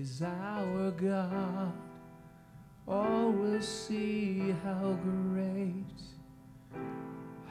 [0.00, 1.72] is our God.
[2.88, 6.00] All will see how great,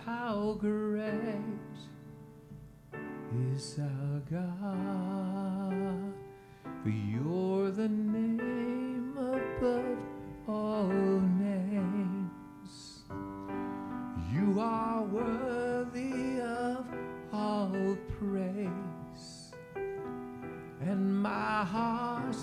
[0.05, 1.35] how great
[3.53, 6.13] is our God.
[6.83, 9.97] For you're the name above
[10.47, 13.03] all names.
[14.33, 16.85] You are worthy of
[17.31, 18.80] all praise.
[21.41, 22.37] And my heart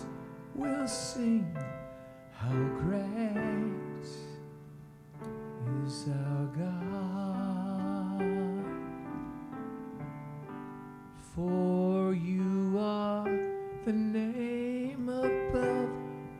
[0.56, 1.56] will sing
[2.32, 4.08] how great
[5.86, 8.24] is our God.
[11.32, 13.30] For you are
[13.84, 15.90] the name above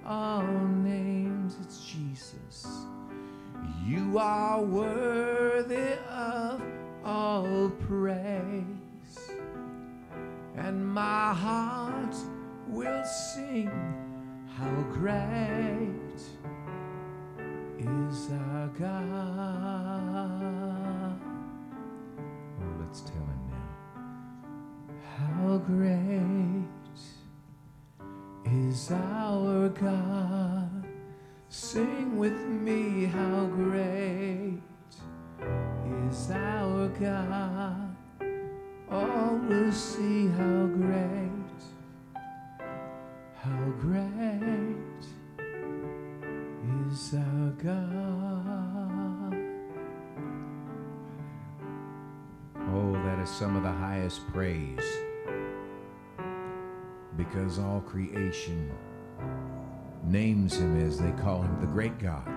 [0.04, 0.42] all
[0.82, 1.56] names.
[1.62, 2.66] It's Jesus.
[3.86, 6.60] You are worthy of
[7.04, 9.30] all praise.
[10.56, 12.16] And my heart
[12.68, 13.70] will sing
[14.56, 16.20] how great
[17.78, 19.08] is our God.
[22.60, 23.68] Oh, let's tell him now.
[25.16, 26.68] How great
[28.44, 30.86] is our God.
[31.48, 34.60] Sing with me, how great
[36.10, 37.96] is our God.
[38.90, 41.27] All will see how great,
[43.48, 44.76] how great
[46.90, 49.36] is our God.
[52.74, 54.84] Oh, that is some of the highest praise.
[57.16, 58.70] Because all creation
[60.04, 62.28] names him as they call him the great God.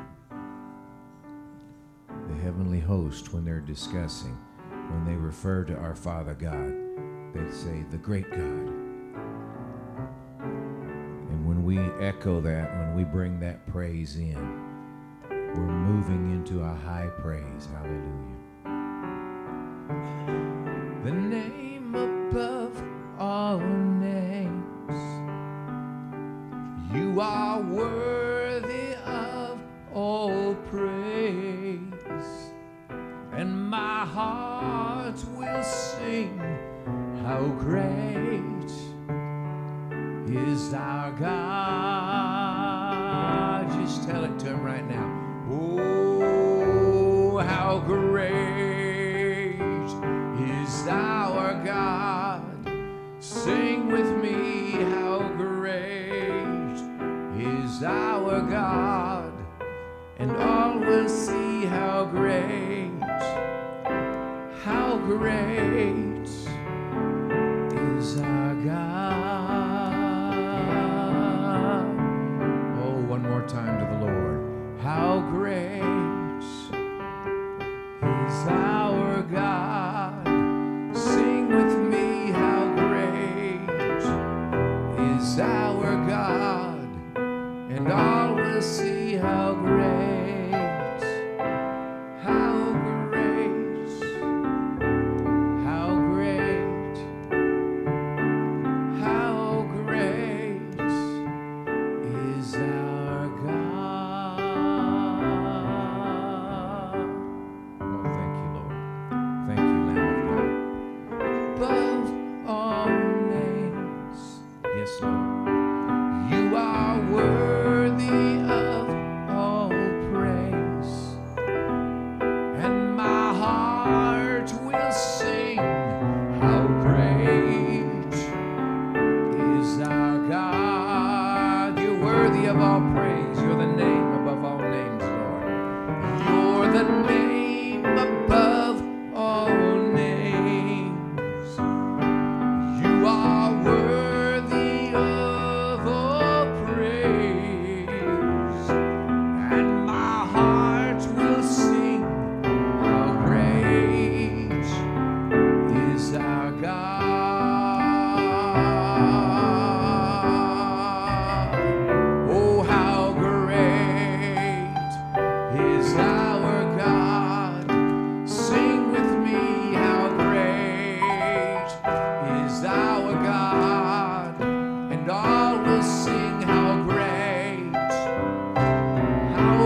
[2.28, 4.38] The heavenly host, when they're discussing,
[4.70, 6.74] when they refer to our Father God,
[7.34, 8.81] they say the great God.
[11.64, 14.36] We echo that, when we bring that praise in,
[15.30, 17.68] we're moving into a high praise.
[17.72, 18.42] Hallelujah.
[21.04, 22.84] the name above
[23.20, 24.98] all names.
[26.94, 29.60] You are worthy of
[29.94, 31.94] all praise,
[33.34, 36.40] and my heart will sing
[37.24, 38.61] how great
[40.36, 41.32] is our God.
[43.80, 45.06] Just tell it to him right now.
[45.50, 52.44] Oh, how great is our God.
[53.20, 56.78] Sing with me, how great
[57.38, 59.34] is our God.
[60.18, 62.92] And all will see how great,
[64.64, 66.11] how great
[89.22, 89.81] how great,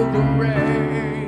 [0.03, 0.57] great
[0.91, 1.24] is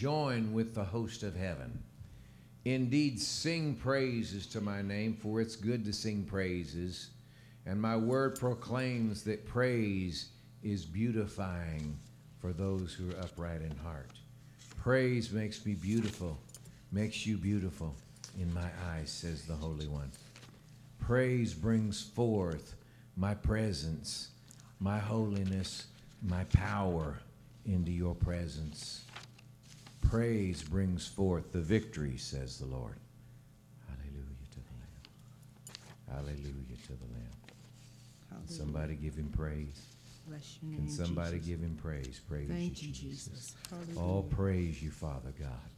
[0.00, 1.78] join with the host of heaven.
[2.64, 7.10] Indeed, sing praises to my name, for it's good to sing praises.
[7.66, 10.30] And my word proclaims that praise
[10.62, 11.98] is beautifying
[12.38, 14.08] for those who are upright in heart.
[14.78, 16.38] Praise makes me beautiful,
[16.90, 17.94] makes you beautiful
[18.38, 20.10] in my eyes, says the Holy One.
[20.98, 22.74] Praise brings forth
[23.18, 24.28] my presence,
[24.78, 25.88] my holiness,
[26.22, 27.18] my power
[27.66, 29.04] into your presence.
[30.00, 32.96] Praise brings forth the victory, says the Lord.
[33.88, 36.24] Hallelujah to the Lamb.
[36.24, 37.30] Hallelujah to the Lamb.
[38.30, 39.80] Can somebody give him praise?
[40.26, 41.48] Bless your Can somebody Jesus.
[41.48, 42.20] give him praise?
[42.28, 43.26] Praise Thank you, Jesus.
[43.26, 43.54] Jesus.
[43.96, 44.22] Hallelujah.
[44.30, 45.70] praise you, Father God.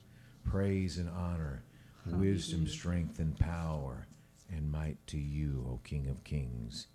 [0.45, 1.63] Praise and honor,
[2.07, 4.07] wisdom, strength, and power,
[4.51, 6.89] and might to you, O King of kings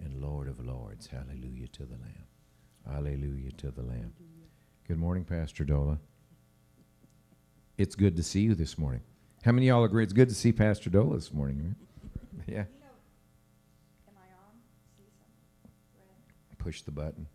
[0.00, 1.06] and Lord of lords.
[1.06, 2.26] Hallelujah to the Lamb.
[2.88, 4.12] Hallelujah to the Lamb.
[4.88, 5.98] Good morning, Pastor Dola.
[7.78, 9.00] It's good to see you this morning.
[9.44, 11.74] How many of y'all agree it's good to see Pastor Dola this morning?
[12.36, 12.46] right?
[12.48, 12.64] Yeah.
[16.58, 17.26] Push the button.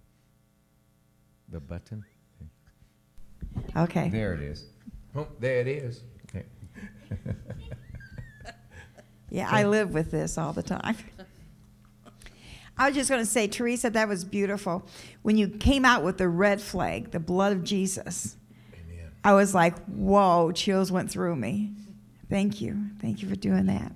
[1.50, 2.06] The button?
[3.76, 4.10] Okay.
[4.10, 4.66] There it is.
[5.16, 6.02] Oh, there it is.
[6.30, 6.46] Okay.
[9.30, 10.96] Yeah, I live with this all the time.
[12.78, 14.88] I was just going to say, Teresa, that was beautiful.
[15.22, 18.37] When you came out with the red flag, the blood of Jesus, Amen.
[19.24, 21.72] I was like, whoa, chills went through me.
[22.30, 22.78] Thank you.
[23.02, 23.92] Thank you for doing that.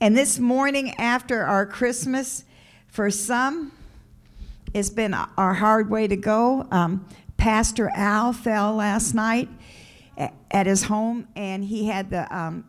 [0.00, 2.44] And this morning after our Christmas,
[2.88, 3.72] for some,
[4.72, 6.66] it's been our hard way to go.
[6.70, 7.06] Um,
[7.36, 9.48] Pastor Al fell last night
[10.50, 12.64] at his home, and he had the um,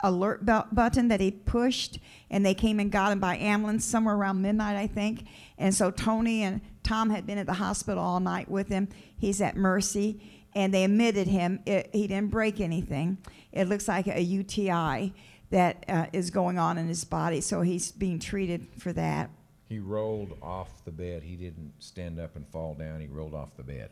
[0.00, 1.98] alert button that he pushed,
[2.30, 5.26] and they came and got him by ambulance somewhere around midnight, I think.
[5.58, 8.88] And so Tony and Tom had been at the hospital all night with him.
[9.16, 10.20] He's at Mercy,
[10.54, 11.60] and they admitted him.
[11.66, 13.18] It, he didn't break anything.
[13.52, 15.12] It looks like a UTI
[15.50, 19.30] that uh, is going on in his body, so he's being treated for that.
[19.68, 21.22] He rolled off the bed.
[21.22, 23.00] He didn't stand up and fall down.
[23.00, 23.90] He rolled off the bed.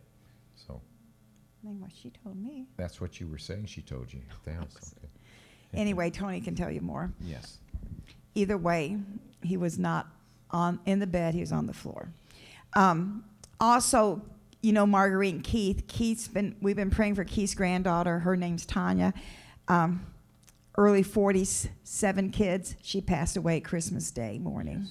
[0.54, 0.80] So
[1.62, 2.66] I think what she told me.
[2.76, 3.66] that's what you were saying.
[3.66, 4.94] She told you at the house.
[4.98, 5.08] Okay.
[5.74, 7.10] Anyway, Tony can tell you more.
[7.18, 7.56] Yes.
[8.34, 8.98] either way,
[9.42, 10.06] he was not
[10.50, 12.10] on in the bed; he was on the floor.
[12.74, 13.24] Um,
[13.58, 14.20] also,
[14.62, 15.84] you know, Marguerite and Keith.
[15.88, 18.20] Keith's been we've been praying for Keith's granddaughter.
[18.20, 19.12] Her name's Tanya.
[19.68, 20.06] Um,
[20.78, 22.76] early 40s, seven kids.
[22.82, 24.86] She passed away Christmas Day morning,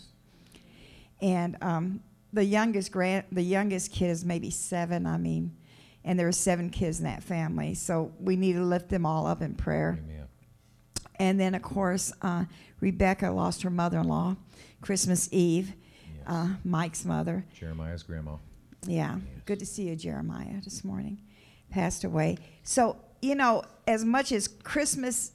[1.21, 2.01] and um,
[2.33, 5.05] the youngest grand the youngest kid is maybe seven.
[5.05, 5.55] I mean,
[6.03, 9.25] and there are seven kids in that family, so we need to lift them all
[9.27, 9.99] up in prayer.
[10.03, 10.17] Amen.
[11.17, 12.45] And then, of course, uh,
[12.79, 14.35] Rebecca lost her mother in law
[14.81, 15.73] Christmas Eve,
[16.17, 16.23] Yes.
[16.27, 17.45] uh, Mike's mother.
[17.53, 18.37] Jeremiah's grandma.
[18.87, 21.19] Yeah, good to see you, Jeremiah, this morning.
[21.69, 22.37] Passed away.
[22.63, 25.31] So, you know, as much as Christmas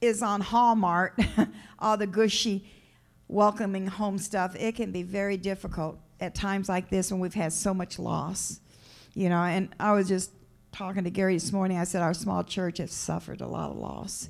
[0.00, 1.18] is on Hallmark,
[1.78, 2.70] all the gushy,
[3.28, 7.52] welcoming home stuff, it can be very difficult at times like this when we've had
[7.52, 8.60] so much loss.
[9.14, 10.30] You know, and I was just
[10.72, 11.78] talking to Gary this morning.
[11.78, 14.28] I said our small church has suffered a lot of loss.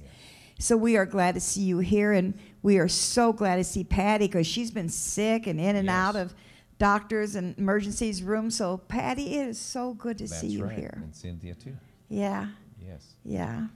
[0.59, 3.83] So we are glad to see you here, and we are so glad to see
[3.83, 5.93] Patty because she's been sick and in and Yes.
[5.95, 6.35] out of
[6.79, 8.57] doctors and emergencies rooms.
[8.57, 10.77] So Patty, it is so good to That's see you right.
[10.79, 10.99] here.
[11.03, 11.77] And Cynthia too.
[12.09, 12.49] Yeah,
[12.85, 13.15] Yes.
[13.25, 13.67] yeah,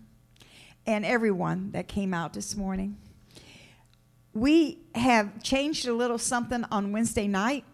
[0.86, 2.96] and everyone that came out this morning.
[4.34, 7.64] We have changed a little something on Wednesday night.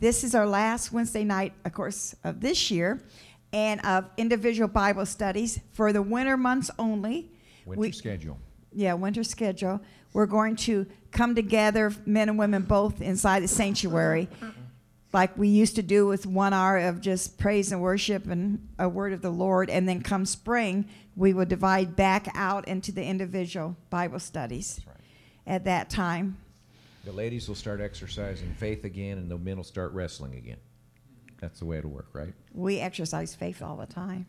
[0.00, 3.00] This is our last Wednesday night, of course, of this year,
[3.52, 7.30] and of individual Bible studies for the winter months only.
[7.66, 8.38] Winter We- schedule.
[8.72, 9.80] yeah, winter schedule.
[10.12, 14.28] We're going to come together, men and women both, inside the sanctuary,
[15.12, 18.88] like we used to do with one hour of just praise and worship and a
[18.88, 19.70] word of the Lord.
[19.70, 24.96] And then come spring, we will divide back out into the individual Bible studies right.
[25.46, 26.36] at that time.
[27.04, 30.58] The ladies will start exercising faith again, and the men will start wrestling again.
[31.40, 32.34] That's the way it'll work, right?
[32.52, 34.26] We exercise faith all the time,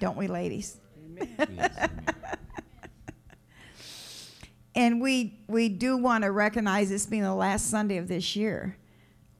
[0.00, 0.76] don't we, ladies?
[1.16, 1.28] Yes.
[1.48, 2.04] Amen.
[4.74, 8.76] And we we do want to recognize this being the last Sunday of this year.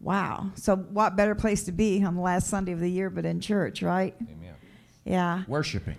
[0.02, 0.50] Wow.
[0.56, 3.40] So what better place to be on the last Sunday of the year but in
[3.40, 4.14] church, right?
[4.20, 4.54] Amen.
[5.04, 5.44] Yeah.
[5.46, 5.96] Worshipping.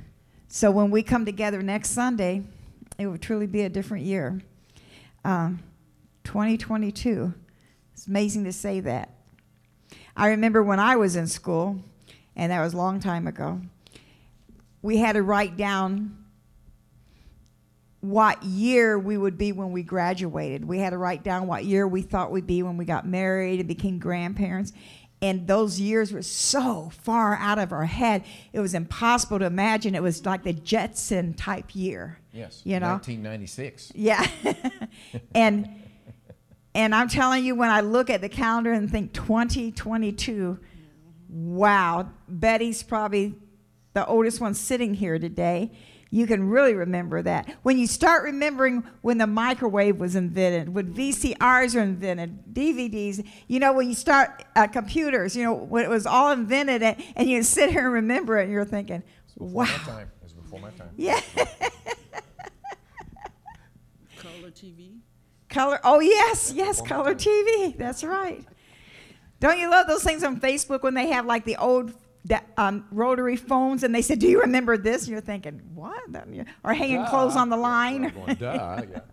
[0.49, 2.43] So when we come together next Sunday,
[2.99, 4.41] it will truly be a different year.
[5.25, 5.63] Um,
[6.25, 7.33] 2022.
[7.93, 9.09] It's amazing to say that.
[10.15, 11.79] I remember when I was in school,
[12.35, 13.61] and that was a long time ago,
[14.81, 16.22] we had to write down
[18.03, 20.65] what year we would be when we graduated.
[20.65, 23.61] We had to write down what year we thought we'd be when we got married
[23.61, 24.73] and became grandparents.
[25.21, 29.95] And those years were so far out of our head, it was impossible to imagine.
[29.95, 32.19] It was like the Jetson type year.
[32.33, 32.61] Yes.
[32.65, 32.95] You know?
[32.95, 33.93] 1996.
[33.95, 34.27] Yeah.
[35.33, 35.69] and
[36.75, 40.59] and I'm telling you, when I look at the calendar and think 2022,
[41.29, 43.35] wow, Betty's probably
[43.93, 45.71] the oldest one sitting here today.
[46.13, 47.49] You can really remember that.
[47.63, 53.59] When you start remembering when the microwave was invented, when VCRs were invented, DVDs, you
[53.59, 57.27] know, when you start uh, computers, you know, when it was all invented, and, and
[57.27, 59.01] you sit here and remember it, and you're thinking,
[59.37, 59.63] wow.
[59.63, 60.11] My time.
[60.17, 60.91] It was before my time.
[60.97, 61.19] Yeah.
[64.19, 64.99] Color TV.
[65.49, 65.79] Color.
[65.83, 67.75] Oh yes, yes, color TV.
[67.75, 68.45] That's right.
[69.39, 71.91] Don't you love those things on Facebook when they have like the old
[72.25, 75.99] da- um, rotary phones and they said, "Do you remember this?" And you're thinking, "What?"
[76.63, 78.09] Or hanging clothes on the line.
[78.09, 78.99] Going, duh, yeah.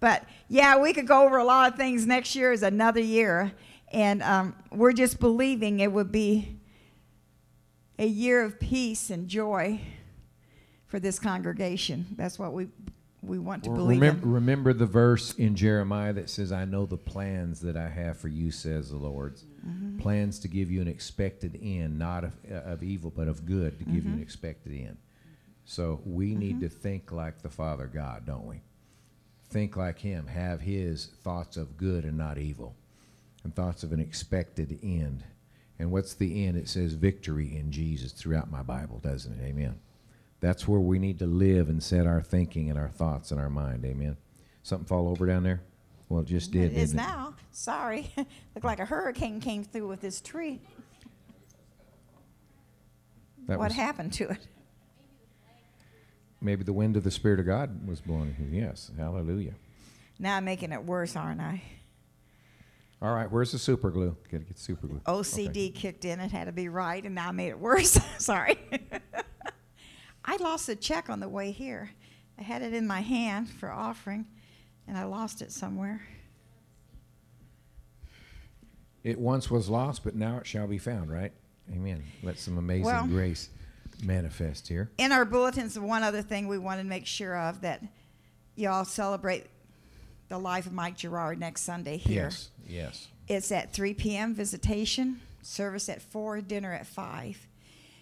[0.00, 2.06] But yeah, we could go over a lot of things.
[2.06, 3.52] Next year is another year,
[3.92, 6.60] and um, we're just believing it would be
[7.98, 9.80] a year of peace and joy
[10.86, 12.06] for this congregation.
[12.16, 12.68] That's what we
[13.22, 16.96] we want to believe remember, remember the verse in Jeremiah that says, I know the
[16.96, 19.36] plans that I have for you, says the Lord.
[19.36, 19.57] Mm-hmm.
[19.98, 23.78] Plans to give you an expected end, not of, uh, of evil, but of good,
[23.78, 24.14] to give you Mm-hmm.
[24.14, 24.96] an expected end.
[25.64, 28.60] So we need to think like the Father God, don't we?
[29.50, 32.74] Think like Him, have His thoughts of good and not evil,
[33.44, 35.24] and thoughts of an expected end.
[35.78, 36.56] And what's the end?
[36.56, 39.44] It says victory in Jesus throughout my Bible, doesn't it?
[39.44, 39.78] Amen.
[40.40, 43.50] That's where we need to live and set our thinking and our thoughts and our
[43.50, 43.84] mind.
[43.84, 44.16] Amen.
[44.62, 45.60] Something fall over down there?
[46.08, 46.72] Well, it just did.
[46.72, 47.08] It is didn't it?
[47.08, 47.34] now.
[47.52, 48.12] Sorry.
[48.16, 50.60] Looked like a hurricane came through with this tree.
[53.46, 54.46] That what was, happened to it?
[56.40, 58.64] Maybe the wind of the Spirit of God was blowing here.
[58.66, 58.90] Yes.
[58.96, 59.54] Hallelujah.
[60.18, 61.62] Now I'm making it worse, aren't I?
[63.00, 63.30] All right.
[63.30, 64.16] Where's the super glue?
[64.30, 65.00] Got to get super glue.
[65.06, 65.70] OCD Okay.
[65.70, 66.20] kicked in.
[66.20, 67.98] It had to be right, and now I made it worse.
[68.18, 68.58] Sorry.
[70.24, 71.90] I lost a check on the way here.
[72.38, 74.26] I had it in my hand for offering,
[74.88, 76.00] and I lost it somewhere.
[79.04, 81.32] It once was lost, but now it shall be found, right?
[81.70, 82.02] Amen.
[82.22, 83.50] Let some amazing Well- grace
[84.02, 84.90] manifest here.
[84.98, 87.82] In our bulletins, one other thing we want to make sure of that
[88.56, 89.46] y'all celebrate
[90.28, 92.24] the life of Mike Gerard next Sunday here.
[92.24, 92.50] Yes.
[92.66, 93.08] Yes.
[93.28, 94.34] It's at 3 p.m.
[94.34, 97.46] visitation, service at 4, dinner at 5.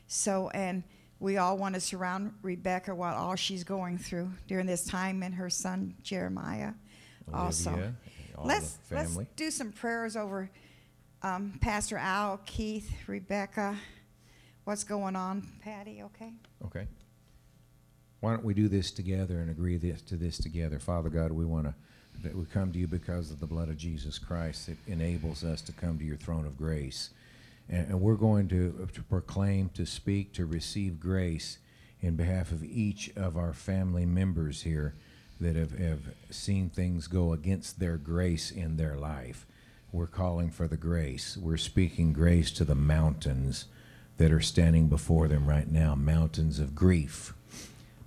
[0.07, 0.85] So, and
[1.19, 5.35] we all want to surround Rebecca while all she's going through during this time and
[5.35, 6.73] her son Jeremiah
[7.33, 7.71] also.
[7.71, 7.95] Olivia,
[8.37, 10.51] all let's, let's do some prayers over
[11.23, 13.77] um, Pastor Al, Keith, Rebecca.
[14.65, 16.03] What's going on, Patty?
[16.03, 16.33] Okay.
[16.65, 16.87] Okay.
[18.21, 20.79] Why don't we do this together and agree this, to this together?
[20.79, 21.75] Father God, we want to
[22.23, 24.67] that we come to you because of the blood of Jesus Christ.
[24.67, 27.11] that enables us to come to your throne of grace.
[27.69, 31.59] And, and we're going to, to proclaim, to speak, to receive grace
[32.01, 34.95] in behalf of each of our family members here
[35.41, 39.47] that have, have seen things go against their grace in their life.
[39.93, 41.37] We're calling for the grace.
[41.37, 43.67] We're speaking grace to the mountains
[44.19, 47.35] that are standing before them right now mountains of grief,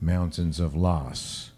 [0.01, 1.51] mountains of loss,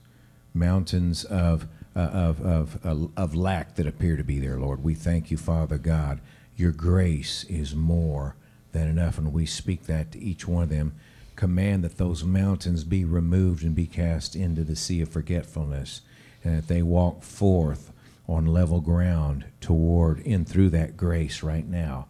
[0.53, 2.41] mountains of, uh, of,
[2.85, 4.83] of, of lack that appear to be there, Lord.
[4.83, 6.19] We thank you, Father God.
[6.55, 8.35] Your grace is more
[8.71, 10.93] than enough, and we speak that to each one of them.
[11.35, 16.01] Command that those mountains be removed and be cast into the sea of forgetfulness,
[16.43, 17.91] and that they walk forth
[18.27, 22.07] on level ground toward and through that grace right now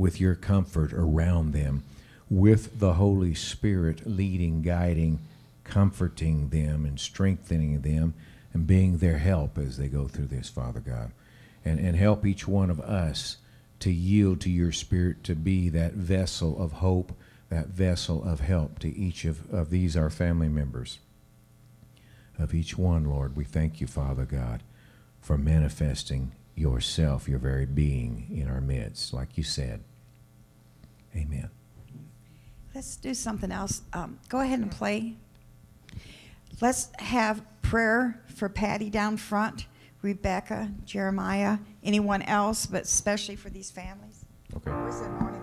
[0.00, 1.84] with your comfort around them,
[2.30, 5.18] with the Holy Spirit leading, guiding,
[5.62, 8.14] comforting them, and strengthening them,
[8.54, 11.12] and being their help as they go through this, Father God.
[11.64, 13.36] And, and help each one of us
[13.80, 17.12] to yield to your Spirit to be that vessel of hope,
[17.48, 20.98] that vessel of help to each of, of these, our family members.
[22.38, 24.62] Of each one, Lord, we thank you, Father God,
[25.20, 29.82] for manifesting yourself, your very being in our midst, like you said.
[31.16, 31.50] Amen.
[32.74, 33.82] Let's do something else.
[33.92, 35.16] Um, go ahead and play.
[36.60, 39.66] Let's have prayer for Patty down front,
[40.02, 44.24] Rebecca, Jeremiah, anyone else, but especially for these families.
[44.56, 44.70] Okay.
[44.70, 45.39] Where's the anointing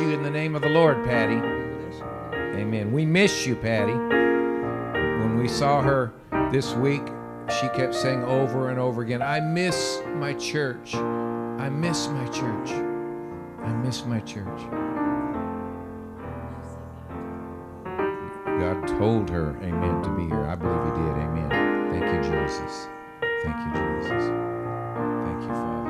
[0.00, 1.34] You in the name of the Lord, Patty.
[2.58, 2.90] Amen.
[2.90, 3.92] We miss you, Patty.
[3.92, 6.14] When we saw her
[6.50, 7.02] this week,
[7.60, 10.94] she kept saying over and over again, I miss my church.
[10.94, 12.70] I miss my church.
[12.70, 14.60] I miss my church.
[18.58, 20.46] God told her, Amen, to be here.
[20.46, 21.12] I believe He did.
[21.24, 21.90] Amen.
[21.90, 22.88] Thank you, Jesus.
[23.42, 24.24] Thank you, Jesus.
[24.24, 25.89] Thank you, Father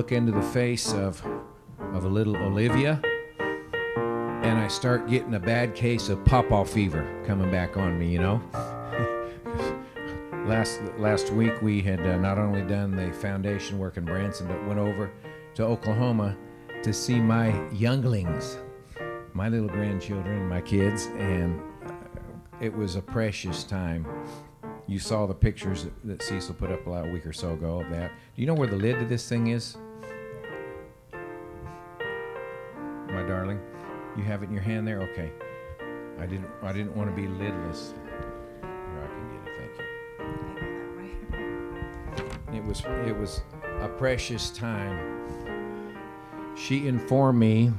[0.00, 1.22] look into the face of
[1.92, 3.02] of a little Olivia,
[3.38, 8.08] and I start getting a bad case of pawpaw fever coming back on me.
[8.08, 8.42] You know.
[10.46, 14.66] last last week we had uh, not only done the foundation work in Branson, but
[14.66, 15.12] went over
[15.56, 16.34] to Oklahoma
[16.82, 18.56] to see my younglings,
[19.34, 21.60] my little grandchildren, my kids, and
[22.58, 24.06] it was a precious time.
[24.86, 27.90] You saw the pictures that, that Cecil put up a week or so ago of
[27.90, 28.12] that.
[28.34, 29.76] Do you know where the lid to this thing is?
[33.20, 33.60] My darling,
[34.16, 35.02] you have it in your hand there.
[35.02, 35.30] Okay.
[36.18, 36.48] I didn't.
[36.62, 37.92] I didn't want to be lidless.
[38.62, 39.70] Here, I can get it.
[42.16, 42.56] Thank you.
[42.56, 42.82] It was.
[43.06, 43.42] It was
[43.82, 44.96] a precious time.
[46.56, 47.72] She informed me.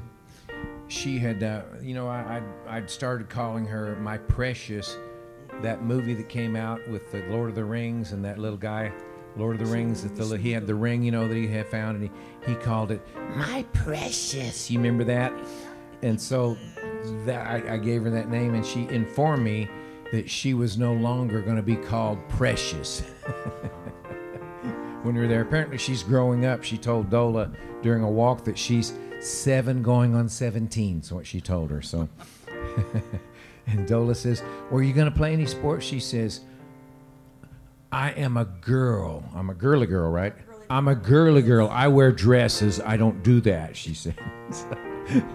[0.92, 4.98] she had, uh, you know, I, I'd, I'd started calling her my precious.
[5.62, 8.92] That movie that came out with the Lord of the Rings and that little guy,
[9.38, 11.98] Lord of the Rings, the, he had the ring, you know, that he had found,
[11.98, 13.02] and he, he called it
[13.36, 14.70] my precious.
[14.70, 15.34] You remember that?
[16.02, 16.58] And so
[17.26, 19.70] that I, I gave her that name, and she informed me
[20.12, 23.02] that she was no longer going to be called precious.
[25.04, 26.64] when we were there, apparently she's growing up.
[26.64, 31.04] She told Dola during a walk that she's seven going on 17.
[31.04, 31.82] So what she told her.
[31.82, 32.10] So,
[33.68, 36.42] and Dola says, "Were you going to play any sports?" She says,
[37.92, 39.24] "I am a girl.
[39.36, 40.34] I'm a girly girl, right?
[40.70, 41.68] I'm a girly girl.
[41.70, 42.80] I wear dresses.
[42.80, 44.16] I don't do that." She said.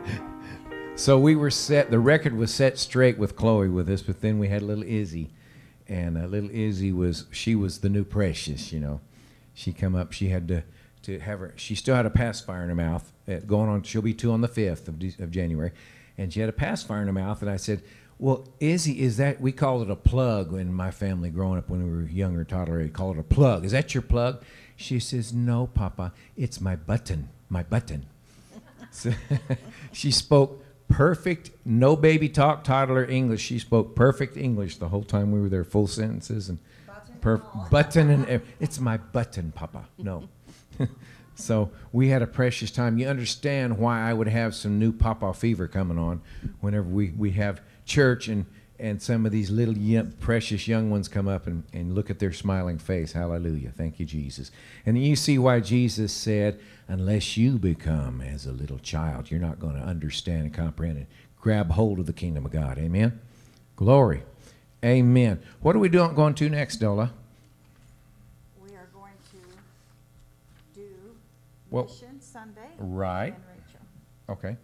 [0.97, 1.91] so we were set.
[1.91, 5.31] The record was set straight with Chloe with us, but then we had little Izzy,
[5.89, 9.01] and uh, little Izzy was she was the new precious, you know.
[9.55, 10.13] She come up.
[10.13, 10.63] She had to
[11.03, 11.55] to have her.
[11.57, 13.13] She still had a pacifier in her mouth.
[13.47, 15.73] Going on, she'll be two on the fifth of, De- of January,
[16.19, 17.43] and she had a pacifier in her mouth.
[17.43, 17.83] And I said,
[18.19, 21.85] "Well, Izzy, is that we called it a plug in my family growing up when
[21.85, 22.79] we were younger, toddler?
[22.79, 23.65] We called it a plug.
[23.65, 24.43] Is that your plug?"
[24.77, 27.29] She says, "No, Papa, it's my button.
[27.49, 28.07] My button."
[28.91, 29.13] So
[29.93, 33.43] she spoke perfect, no baby talk, toddler English.
[33.43, 36.59] She spoke perfect English the whole time we were there, full sentences and
[37.21, 39.85] per- button and it's my button, Papa.
[39.99, 40.29] No.
[41.35, 42.99] so we had a precious time.
[42.99, 46.21] You understand why I would have some new Papa fever coming on
[46.61, 48.45] whenever we, we have church and,
[48.79, 49.75] and some of these little
[50.21, 53.13] precious young ones come up and, and look at their smiling face.
[53.13, 53.71] Hallelujah.
[53.71, 54.51] Thank you, Jesus.
[54.85, 59.59] And you see why Jesus said, unless you become as a little child, you're not
[59.59, 61.07] going to understand and comprehend and
[61.41, 62.77] grab hold of the kingdom of God.
[62.79, 63.19] Amen.
[63.77, 64.25] Glory.
[64.85, 65.41] Amen.
[65.61, 67.11] What are we doing going to next, Dola?
[68.63, 70.89] We are going to do
[71.71, 72.69] Well- Mission Sunday.
[72.79, 73.35] Right.
[74.29, 74.57] Okay.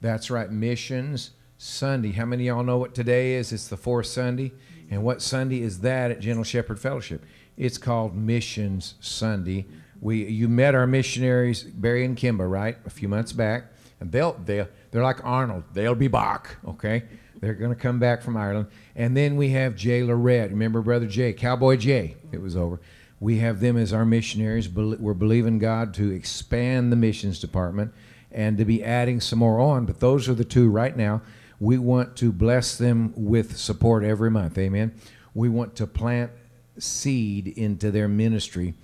[0.00, 0.50] That's right.
[0.50, 1.30] Missions
[1.64, 2.12] Sunday.
[2.12, 3.50] How many of y'all know what today is?
[3.50, 4.52] It's the fourth Sunday.
[4.90, 7.24] And what Sunday is that at Gentle Shepherd Fellowship?
[7.56, 9.66] It's called Missions Sunday.
[9.98, 12.76] We you met our missionaries Barry and Kimba, right?
[12.84, 13.72] A few months back.
[13.98, 15.64] And they'll they'll they're like Arnold.
[15.72, 17.04] They'll be back, okay?
[17.40, 18.66] They're going to come back from Ireland.
[18.94, 20.50] And then we have Jay Lorette.
[20.50, 22.16] Remember Brother Jay, Cowboy Jay.
[22.30, 22.78] It was over.
[23.20, 24.68] We have them as our missionaries.
[24.68, 27.94] We're believing God to expand the missions department
[28.30, 29.86] and to be adding some more on.
[29.86, 31.22] But those are the two right now.
[31.64, 34.58] We want to bless them with support every month.
[34.58, 34.94] Amen.
[35.32, 36.30] We want to plant
[36.78, 38.74] seed into their ministry.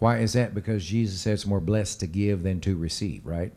[0.00, 0.52] Why is that?
[0.52, 3.52] Because Jesus said it's more blessed to give than to receive, right?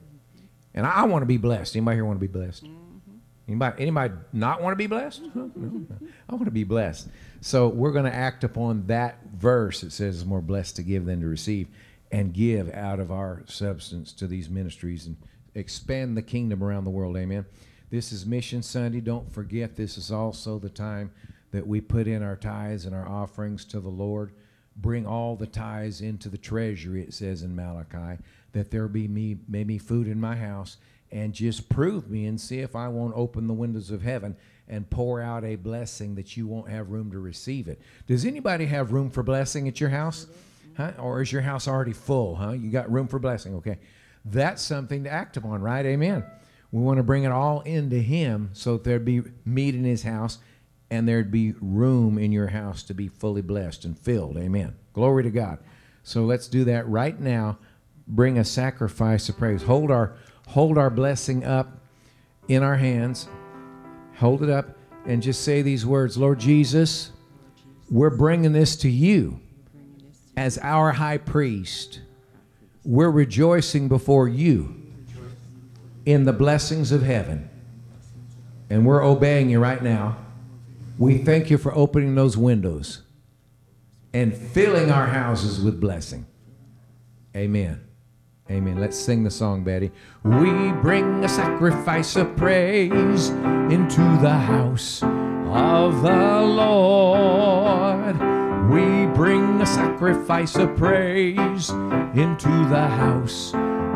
[0.75, 1.75] And I, want to be blessed.
[1.75, 2.65] Anybody here want to be blessed?
[2.65, 3.17] Mm-hmm.
[3.47, 5.23] Anybody, anybody not want to be blessed?
[5.33, 5.85] No, no.
[6.29, 7.07] I want to be blessed.
[7.41, 9.81] So we're going to act upon that verse.
[9.81, 11.67] It says it's more blessed to give than to receive,
[12.11, 15.17] and give out of our substance to these ministries and
[15.55, 17.17] expand the kingdom around the world.
[17.17, 17.45] Amen.
[17.89, 18.99] This is Mission Sunday.
[18.99, 21.09] Don't forget, this is also the time
[21.51, 24.33] that we put in our tithes and our offerings to the Lord.
[24.75, 28.21] Bring all the tithes into the treasury, it says in Malachi,
[28.51, 30.75] that there be me, maybe food in my house,
[31.13, 34.35] and just prove me and see if I won't open the windows of heaven
[34.67, 37.81] and pour out a blessing that you won't have room to receive it.
[38.05, 40.27] Does anybody have room for blessing at your house?
[40.75, 40.91] Huh?
[40.99, 42.35] Or is your house already full?
[42.35, 42.51] Huh?
[42.51, 43.55] You got room for blessing?
[43.55, 43.79] Okay.
[44.25, 45.85] That's something to act upon, right?
[45.85, 46.25] Amen.
[46.71, 50.03] We want to bring it all into Him so that there'd be meat in His
[50.03, 50.39] house
[50.89, 54.37] and there'd be room in your house to be fully blessed and filled.
[54.37, 54.75] Amen.
[54.93, 55.59] Glory to God.
[56.03, 57.57] So let's do that right now.
[58.07, 59.63] Bring a sacrifice of praise.
[59.63, 60.15] Hold our
[60.47, 61.81] hold our blessing up
[62.47, 63.27] in our hands.
[64.17, 67.11] Hold it up and just say these words, Lord Jesus,
[67.89, 69.39] we're bringing this to you
[70.37, 72.01] as our high priest.
[72.85, 74.86] We're rejoicing before you
[76.07, 77.49] in the blessings of heaven.
[78.69, 80.15] And we're obeying you right now.
[80.97, 83.01] We thank you for opening those windows
[84.13, 86.25] and filling our houses with blessing.
[87.35, 87.81] Amen.
[88.49, 88.79] Amen.
[88.79, 89.91] Let's sing the song, Betty.
[90.23, 98.15] We bring a sacrifice of praise into the house of the Lord.
[98.71, 103.53] We bring a sacrifice of praise into the house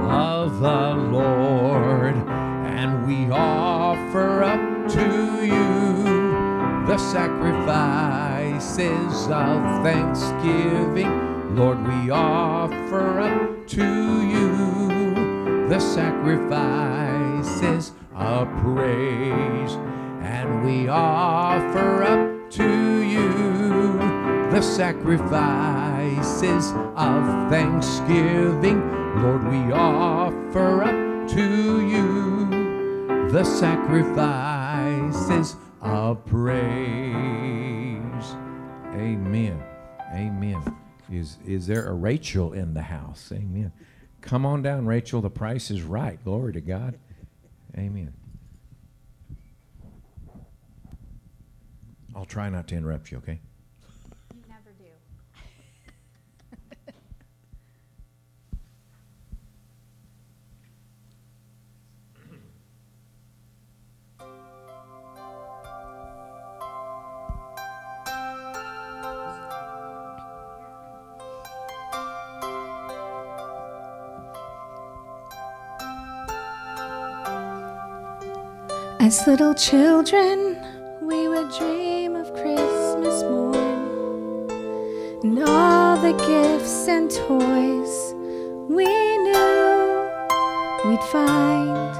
[0.09, 2.15] of the Lord.
[2.15, 6.03] And we offer up to you
[6.87, 11.55] the sacrifices of thanksgiving.
[11.55, 19.77] Lord, we offer up to you the sacrifices of praise.
[20.21, 24.10] And we offer up to you
[24.51, 28.81] the sacrifices of thanksgiving.
[29.21, 32.49] Lord, we offer up to you
[33.31, 37.15] the sacrifices of praise.
[38.93, 39.63] Amen.
[40.13, 40.75] Amen.
[41.09, 43.31] Is is there a Rachel in the house?
[43.33, 43.71] Amen.
[44.19, 45.21] Come on down, Rachel.
[45.21, 46.21] The price is right.
[46.25, 46.99] Glory to God.
[47.77, 48.13] Amen.
[52.13, 53.39] I'll try not to interrupt you, okay?
[79.11, 80.57] As little children,
[81.01, 84.49] we would dream of Christmas morn.
[85.21, 88.13] And all the gifts and toys
[88.69, 90.09] we knew
[90.85, 91.93] we'd find,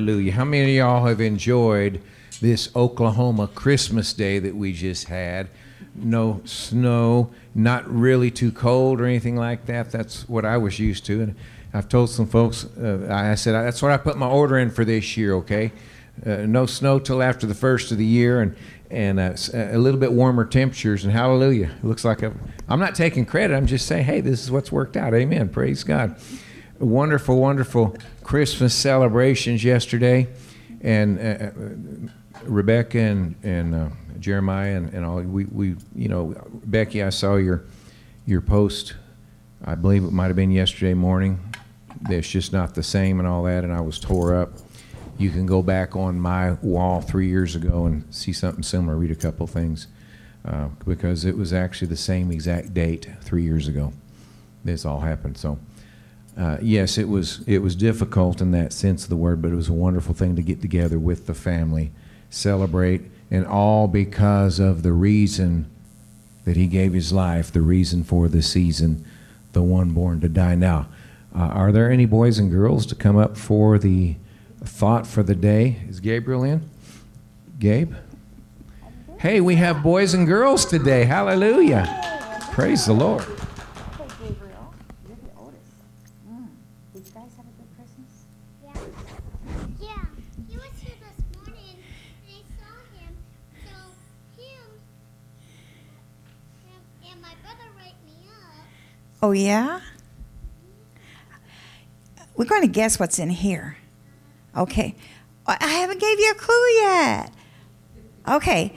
[0.00, 0.32] Hallelujah.
[0.32, 2.00] How many of y'all have enjoyed
[2.40, 5.48] this Oklahoma Christmas day that we just had?
[5.94, 9.90] No snow, not really too cold or anything like that.
[9.90, 11.20] That's what I was used to.
[11.20, 11.34] And
[11.74, 14.86] I've told some folks, uh, I said, that's what I put my order in for
[14.86, 15.70] this year, okay?
[16.24, 18.56] Uh, no snow till after the first of the year and,
[18.90, 21.04] and uh, s- a little bit warmer temperatures.
[21.04, 21.72] And hallelujah.
[21.76, 22.30] It looks like i
[22.70, 23.54] I'm not taking credit.
[23.54, 25.12] I'm just saying, hey, this is what's worked out.
[25.12, 25.50] Amen.
[25.50, 26.16] Praise God
[26.80, 30.28] wonderful, wonderful Christmas celebrations yesterday,
[30.80, 31.50] and uh, uh,
[32.44, 33.88] Rebecca and and uh,
[34.18, 37.64] Jeremiah and, and all we, we you know Becky, I saw your
[38.26, 38.94] your post.
[39.64, 41.38] I believe it might have been yesterday morning.
[42.08, 44.52] It's just not the same and all that, and I was tore up.
[45.18, 48.96] You can go back on my wall three years ago and see something similar.
[48.96, 49.86] Read a couple things
[50.46, 53.92] uh, because it was actually the same exact date three years ago.
[54.64, 55.36] This all happened.
[55.36, 55.58] So
[56.38, 59.56] uh, yes, it was it was difficult in that sense of the word, but it
[59.56, 61.90] was a wonderful thing to get together with the family,
[62.30, 65.70] celebrate, and all because of the reason
[66.44, 69.04] that he gave his life, the reason for the season,
[69.52, 70.54] the one born to die.
[70.54, 70.88] Now,
[71.34, 74.16] uh, are there any boys and girls to come up for the
[74.64, 75.80] thought for the day?
[75.88, 76.68] Is Gabriel in?
[77.58, 77.94] Gabe?
[79.18, 81.04] Hey, we have boys and girls today.
[81.04, 81.84] Hallelujah.
[82.52, 83.22] Praise the Lord.
[83.22, 84.74] Hey, Gabriel,
[85.06, 85.62] you're the oldest.
[86.26, 86.46] Mm.
[86.92, 88.24] Did you guys have a good Christmas?
[88.64, 88.74] Yeah.
[89.80, 90.04] Yeah.
[90.48, 91.78] He was here this morning
[92.28, 93.12] and I saw him.
[93.64, 94.80] So him
[96.66, 98.66] and, and my brother wake me up.
[99.22, 99.80] Oh, yeah?
[102.36, 103.76] We're going to guess what's in here.
[104.56, 104.94] Okay.
[105.46, 107.32] I I haven't gave you a clue yet.
[108.28, 108.76] Okay.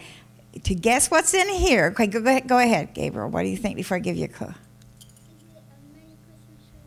[0.63, 1.87] To guess what's in here.
[1.87, 3.29] Okay, go, go ahead, go ahead, Gabriel.
[3.29, 4.47] What do you think before I give you a clue?
[4.47, 6.79] Is it a mini Christmas tree?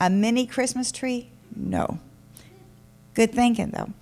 [0.00, 1.30] A mini Christmas tree?
[1.54, 1.98] No.
[3.14, 3.92] Good thinking, though.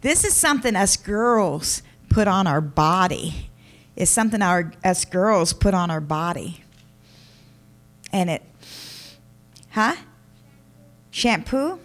[0.00, 3.50] This is something us girls put on our body.
[3.96, 6.64] It's something our us girls put on our body.
[8.12, 8.42] And it,
[9.70, 9.96] huh?
[11.10, 11.78] Shampoo?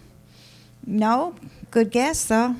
[0.86, 1.34] No.
[1.70, 2.56] Good guess, though.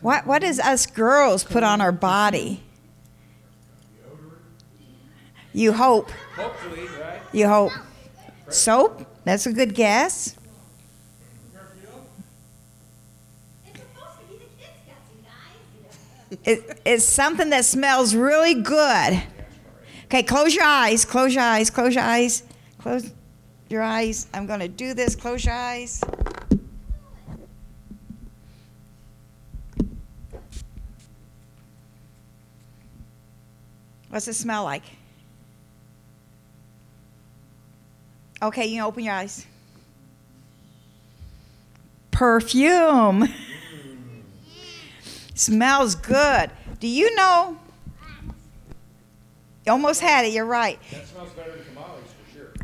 [0.00, 2.62] What what does us girls put on our body?
[5.58, 6.08] You hope.
[6.36, 7.20] Hopefully, right?
[7.32, 7.72] You hope.
[8.48, 9.04] Soap?
[9.24, 10.36] That's a good guess.
[13.66, 15.10] It's supposed to be the kids' guts,
[16.30, 16.38] guys.
[16.44, 19.20] It, it's something that smells really good.
[20.04, 21.04] Okay, close your eyes.
[21.04, 21.70] Close your eyes.
[21.70, 22.44] Close your eyes.
[22.78, 23.10] Close
[23.68, 24.28] your eyes.
[24.32, 25.16] I'm going to do this.
[25.16, 26.00] Close your eyes.
[34.08, 34.84] What's it smell like?
[38.40, 39.46] Okay, you can open your eyes.
[42.10, 43.28] Perfume.
[45.34, 46.50] Smells good.
[46.78, 47.58] Do you know?
[49.66, 50.78] You almost had it, you're right.
[50.92, 52.54] That smells better than tamales for sure.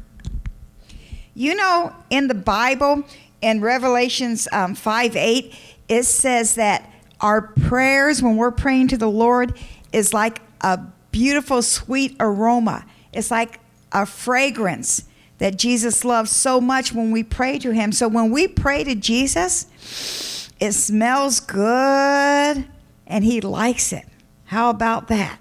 [1.34, 3.04] You know, in the Bible,
[3.42, 5.54] in Revelations um, 5 8,
[5.88, 6.88] it says that
[7.20, 9.58] our prayers, when we're praying to the Lord,
[9.92, 10.78] is like a
[11.10, 12.87] beautiful, sweet aroma.
[13.12, 13.60] It's like
[13.92, 15.04] a fragrance
[15.38, 17.92] that Jesus loves so much when we pray to Him.
[17.92, 22.66] So when we pray to Jesus, it smells good
[23.07, 24.07] and He likes it.
[24.47, 25.38] How about that?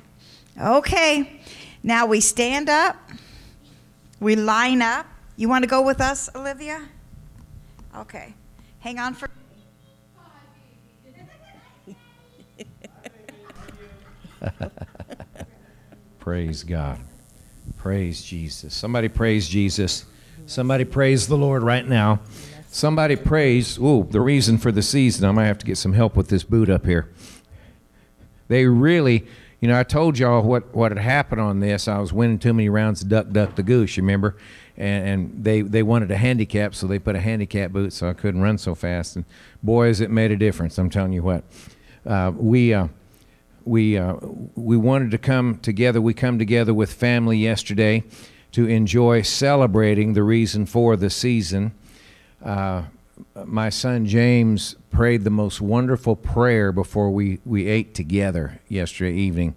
[0.60, 1.40] Okay,
[1.82, 2.96] now we stand up.
[4.20, 5.06] We line up.
[5.36, 6.88] You want to go with us, Olivia?
[7.98, 8.34] Okay.
[8.80, 9.30] Hang on for.
[16.20, 17.00] Praise God.
[17.84, 18.74] Praise Jesus.
[18.74, 20.06] Somebody praise Jesus.
[20.46, 22.22] Somebody praise the Lord right now.
[22.70, 25.28] Somebody praise, ooh, the reason for the season.
[25.28, 27.10] I might have to get some help with this boot up here.
[28.48, 29.28] They really,
[29.60, 31.90] you know, I told y'all what, what had happened on this.
[31.90, 34.38] I was winning too many rounds of duck, duck the goose, you remember?
[34.78, 38.14] And, and they, they wanted a handicap, so they put a handicap boot so I
[38.14, 39.18] couldn't run so fast.
[39.18, 39.26] And
[39.62, 40.78] boys, it made a difference.
[40.78, 41.44] I'm telling you what.
[42.06, 42.88] Uh, we, uh,
[43.66, 44.16] we uh,
[44.56, 46.02] we wanted to come together.
[46.02, 48.04] We come together with family yesterday
[48.52, 51.74] to enjoy celebrating the reason for the season.
[52.44, 52.84] Uh,
[53.46, 59.56] my son James prayed the most wonderful prayer before we, we ate together yesterday evening,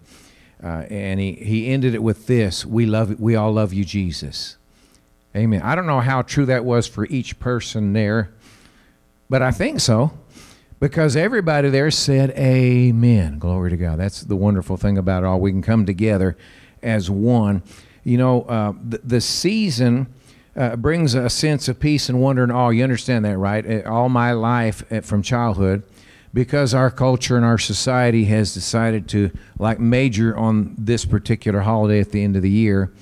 [0.63, 4.57] uh, and he, he ended it with this: "We love we all love you, Jesus."
[5.35, 5.61] Amen.
[5.63, 8.31] I don't know how true that was for each person there,
[9.29, 10.13] but I think so
[10.79, 15.41] because everybody there said amen glory to god that's the wonderful thing about it all
[15.41, 16.37] we can come together
[16.87, 17.63] as one.
[18.05, 20.07] You know, uh, the, the season
[20.55, 22.71] uh, brings a sense of peace and wonder and awe.
[22.71, 23.67] You understand that, right?
[23.67, 25.83] Uh, All my life uh, from childhood,
[26.33, 32.01] because our culture and our society has decided to like major on this particular holiday
[32.01, 32.93] at the end of the year.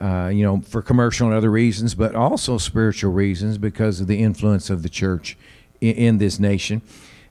[0.00, 4.22] Uh, you know, for commercial and other reasons, but also spiritual reasons because of the
[4.22, 5.38] influence of the church
[5.80, 6.82] in, this nation.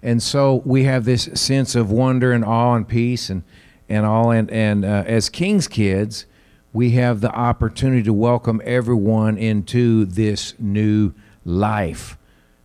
[0.02, 3.44] And so we have this sense of wonder and awe and peace and,
[3.90, 4.32] and all.
[4.32, 6.26] And, and uh, as King's kids,
[6.74, 11.14] we have the opportunity to welcome everyone into this new
[11.46, 12.18] life.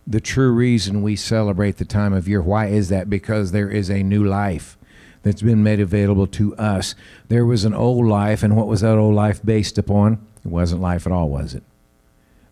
[0.05, 2.41] The true reason we celebrate the time of year.
[2.41, 3.09] Why is that?
[3.09, 4.77] Because there is a new life
[5.23, 6.95] that's been made available to us.
[7.27, 10.13] There was an old life, and what was that old life based upon?
[10.43, 11.63] It wasn't life at all, was it?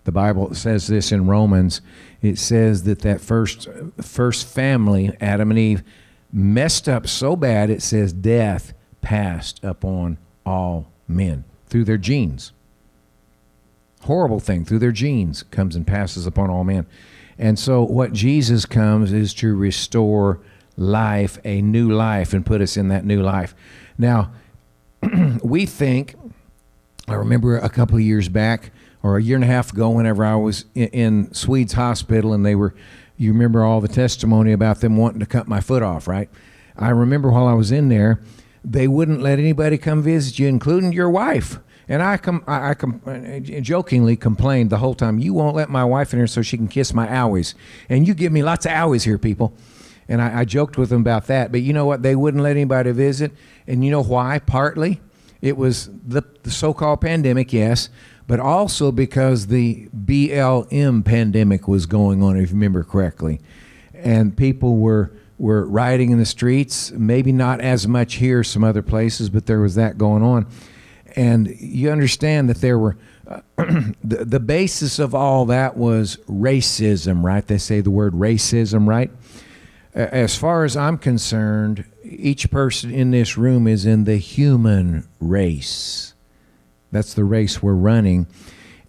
[0.10, 1.82] The Bible says this in Romans.
[2.24, 3.70] It says that that first
[4.02, 5.84] first family, Adam and Eve,
[6.34, 7.70] messed up so bad.
[7.70, 12.54] It says death passed upon all men through their genes.
[14.02, 16.88] Horrible thing through their genes comes and passes upon all men.
[17.38, 20.40] And so what Jesus comes is to restore
[20.76, 23.54] life, a new life, and put us in that new life.
[23.96, 24.32] Now,
[25.44, 26.16] we think,
[27.08, 28.72] I remember a couple of years back,
[29.02, 32.46] or a year and a half ago, whenever I was in, in Swedes Hospital, and
[32.46, 32.74] they were,
[33.18, 36.30] you remember all the testimony about them wanting to cut my foot off, right?
[36.78, 38.22] I remember while I was in there,
[38.64, 41.60] they wouldn't let anybody come visit you, including your wife.
[41.88, 45.70] And I, com- I, I com- uh, jokingly complained the whole time, you won't let
[45.70, 47.56] my wife in here so she can kiss my owies.
[47.90, 49.54] And you give me lots of owies here, people.
[50.08, 51.52] And I, I joked with them about that.
[51.52, 52.04] But you know what?
[52.04, 53.32] They wouldn't let anybody visit.
[53.66, 54.40] And you know why?
[54.40, 55.02] Partly,
[55.42, 57.90] it was the, the so called pandemic, yes,
[58.30, 63.42] but also because the BLM pandemic was going on, if you remember correctly.
[63.92, 68.84] And people were, were rioting in the streets, maybe not as much here, some other
[68.84, 70.46] places, but there was that going on.
[71.16, 73.42] And you understand that there were, uh,
[74.04, 77.48] the, the basis of all that was racism, right?
[77.48, 79.10] They say the word racism, right?
[79.96, 86.09] As far as I'm concerned, each person in this room is in the human race.
[86.92, 88.28] That's the race we're running.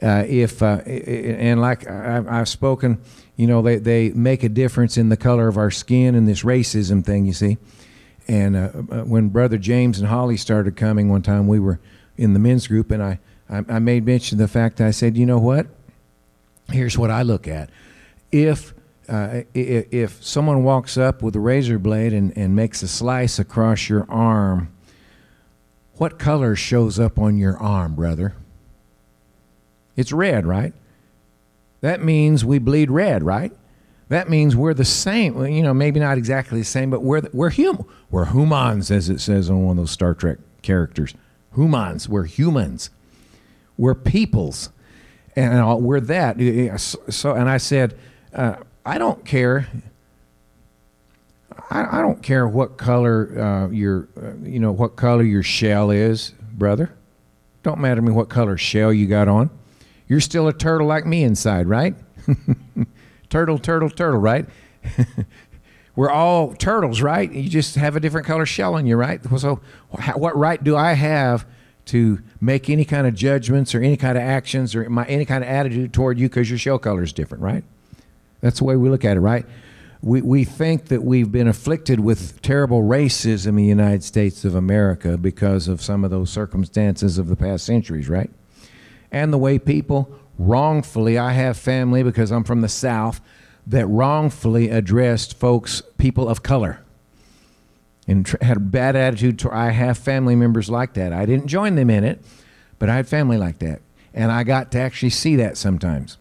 [0.02, 3.02] Uh, if uh, and like I've spoken,
[3.36, 6.42] you know, they, they make a difference in the color of our skin and this
[6.42, 7.26] racism thing.
[7.26, 7.58] You see,
[8.26, 11.80] and uh, uh, when Brother James and Holly started coming one time, we were
[12.16, 15.16] in the men's group, and I, I, made mention of the fact that I said,
[15.16, 15.66] you know what?
[16.70, 17.70] Here's what I look at.
[18.30, 18.72] If
[19.08, 23.88] uh, if someone walks up with a razor blade and, and makes a slice across
[23.88, 24.72] your arm,
[26.00, 28.32] what color shows up on your arm, brother?
[29.96, 30.72] It's red, right?
[31.82, 33.52] That means we bleed red, right?
[34.08, 35.34] That means we're the same.
[35.34, 37.84] Well, you know, maybe not exactly the same, but we're we're human.
[38.10, 41.14] We're humans, as it says on one of those Star Trek characters.
[41.54, 42.08] Humans.
[42.08, 42.88] We're humans.
[43.76, 44.70] We're peoples,
[45.36, 46.80] and all- we're that.
[47.10, 47.94] So, and I said,
[48.32, 49.68] uh, I don't care.
[51.70, 55.90] I, I don't care what color uh, your, uh, you know, what color your shell
[55.90, 56.92] is, brother.
[57.62, 59.50] Don't matter to me what color shell you got on.
[60.08, 61.94] You're still a turtle like me inside, right?
[63.30, 64.46] turtle, turtle, turtle, right?
[65.96, 67.30] We're all turtles, right?
[67.30, 69.20] You just have a different color shell on you, right?
[69.38, 69.60] So,
[70.14, 71.46] what right do I have
[71.86, 75.44] to make any kind of judgments or any kind of actions or my, any kind
[75.44, 77.64] of attitude toward you because your shell color is different, right?
[78.40, 79.44] That's the way we look at it, right?
[80.02, 84.54] We, we think that we've been afflicted with terrible racism in the United States of
[84.54, 88.30] America because of some of those circumstances of the past centuries, right?
[89.12, 93.20] And the way people wrongfully, I have family because I'm from the South,
[93.66, 96.80] that wrongfully addressed folks, people of color,
[98.08, 99.38] and tr- had a bad attitude.
[99.40, 101.12] To, I have family members like that.
[101.12, 102.24] I didn't join them in it,
[102.78, 103.82] but I had family like that.
[104.14, 106.16] And I got to actually see that sometimes.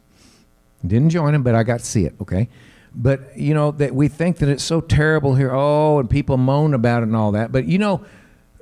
[0.85, 2.13] Didn't join them, but I got to see it.
[2.21, 2.49] Okay,
[2.93, 5.51] but you know that we think that it's so terrible here.
[5.53, 7.51] Oh, and people moan about it and all that.
[7.51, 8.03] But you know,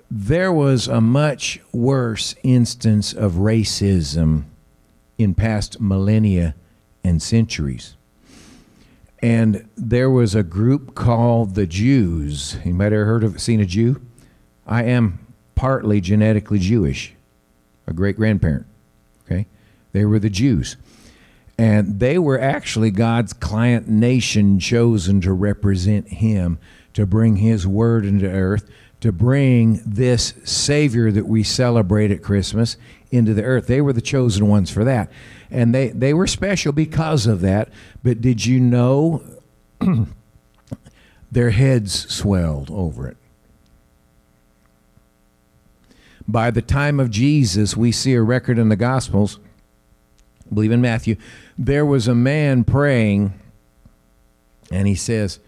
[0.09, 4.43] there was a much worse instance of racism
[5.17, 6.55] in past millennia
[7.03, 7.95] and centuries.
[9.19, 12.57] And there was a group called the Jews.
[12.63, 13.99] Anybody ever heard of seen a Jew?
[14.67, 15.19] I am
[15.55, 17.13] partly genetically Jewish,
[17.87, 18.67] a great grandparent.
[19.25, 19.47] Okay,
[19.91, 20.77] they were the Jews.
[21.57, 26.59] And they were actually God's client nation chosen to represent Him,
[26.93, 28.69] to bring His word into earth,
[29.01, 32.77] to bring this Savior that we celebrate at Christmas
[33.11, 33.67] into the earth.
[33.67, 35.11] They were the chosen ones for that.
[35.49, 37.69] And they, they were special because of that.
[38.03, 39.23] But did you know
[41.31, 43.17] their heads swelled over it?
[46.27, 49.39] by the time of Jesus, we see a record in the Gospels,
[50.51, 51.15] I believe in Matthew,
[51.57, 53.33] there was a man praying,
[54.71, 55.39] and he says,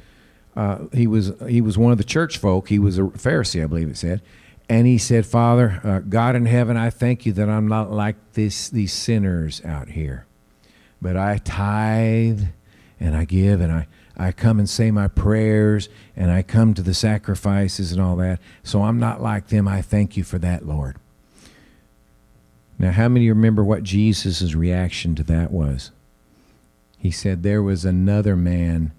[0.56, 2.70] uh, he was he was one of the church folk.
[2.70, 4.22] He was a Pharisee, I believe it said,
[4.68, 8.16] and he said, "Father, uh, God in heaven, I thank you that I'm not like
[8.34, 10.26] this these sinners out here,
[11.02, 12.44] but I tithe
[13.00, 13.88] and I give and I
[14.18, 15.88] I come and say my prayers
[16.18, 18.40] and I come to the sacrifices and all that.
[18.64, 19.68] So I'm not like them.
[19.68, 20.98] I thank you for that, Lord."
[22.78, 25.92] Now, how many remember what Jesus' reaction to that was?
[27.00, 28.92] He said there was another man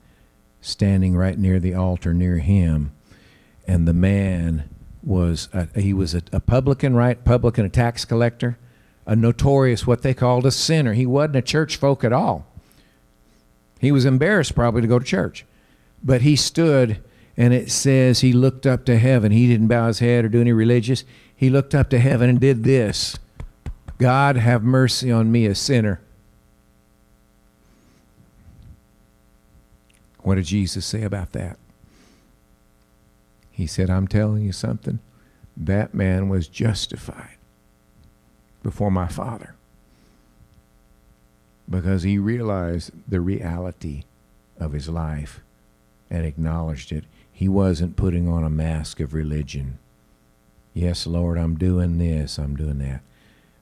[0.63, 2.93] standing right near the altar near him,
[3.67, 4.69] and the man
[5.03, 7.23] was a, he was a, a publican, right?
[7.25, 8.59] Publican, a tax collector,
[9.07, 10.95] a notorious what they called a sinner.
[10.95, 12.47] He wasn't a church folk at all.
[13.79, 15.45] He was embarrassed probably to go to church,
[16.03, 17.03] but he stood.
[17.37, 19.33] And it says he looked up to heaven.
[19.33, 21.05] He didn't bow his head or do any religious.
[21.35, 23.17] He looked up to heaven and did this
[23.97, 26.01] God, have mercy on me, a sinner.
[30.23, 31.57] What did Jesus say about that?
[33.51, 35.01] He said, I'm telling you something.
[35.57, 37.37] That man was justified
[38.63, 39.55] before my Father
[41.69, 44.05] because he realized the reality
[44.59, 45.41] of his life
[46.11, 47.05] and acknowledged it.
[47.33, 49.79] He wasn't putting on a mask of religion.
[50.75, 53.01] Yes, Lord, I'm doing this, I'm doing that.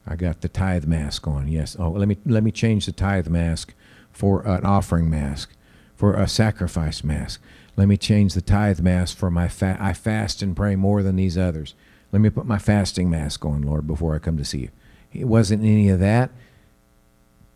[0.07, 1.49] I got the tithe mask on.
[1.49, 1.77] Yes.
[1.79, 3.75] Oh, let me let me change the tithe mask
[4.11, 5.53] for an offering mask
[5.99, 7.43] for a sacrifice mask.
[7.77, 11.17] Let me change the tithe mask for my fa- I fast and pray more than
[11.17, 11.75] these others.
[12.13, 14.69] Let me put my fasting mask on, Lord, before I come to see you.
[15.13, 16.31] It wasn't any of that.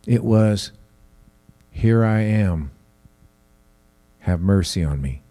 [0.09, 0.73] It was,
[1.71, 2.73] here I am.
[4.21, 5.23] Have mercy on me.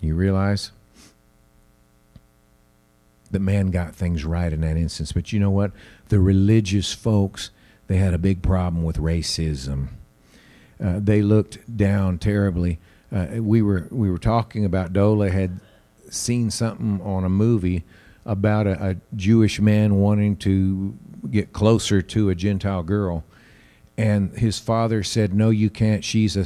[0.00, 0.70] You realize?
[3.28, 5.10] The man got things right in that instance.
[5.10, 5.72] But you know what?
[6.10, 7.50] The religious folks
[7.90, 9.88] they had a big problem with racism.
[10.80, 12.78] Uh, they looked down terribly.
[13.10, 15.58] Uh, we were we were talking about Dola had
[16.08, 17.82] seen something on a movie
[18.24, 20.96] about a, a, Jewish man wanting to
[21.32, 23.24] get closer to a Gentile girl,
[23.98, 26.04] and his father said, "No, you can't.
[26.04, 26.42] She's a,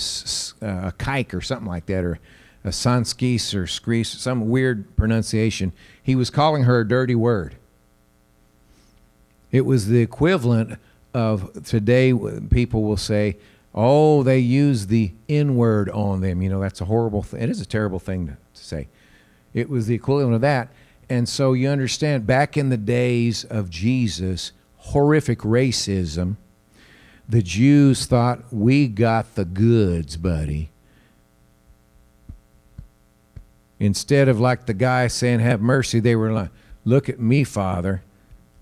[0.66, 2.20] a kike or something like that, or
[2.64, 7.56] a sanskis or skris, some weird pronunciation." He was calling her a dirty word.
[9.52, 10.78] It was the equivalent
[11.14, 12.12] of today
[12.50, 13.36] people will say
[13.74, 16.42] oh they use the n word on them.
[16.42, 18.88] You know that's a horrible thing it is a terrible thing to, to say.
[19.54, 20.68] It was the equivalent of that.
[21.08, 26.36] And so you understand back in the days of jesus horrific racism
[27.28, 30.70] the jews thought we got the goods buddy.
[33.80, 36.50] Instead of like the guy saying have mercy they were like
[36.84, 38.02] look at me father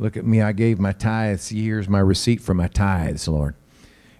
[0.02, 0.42] Look at me.
[0.42, 1.50] I gave my tithes.
[1.50, 3.54] Here's my receipt for my tithes, Lord.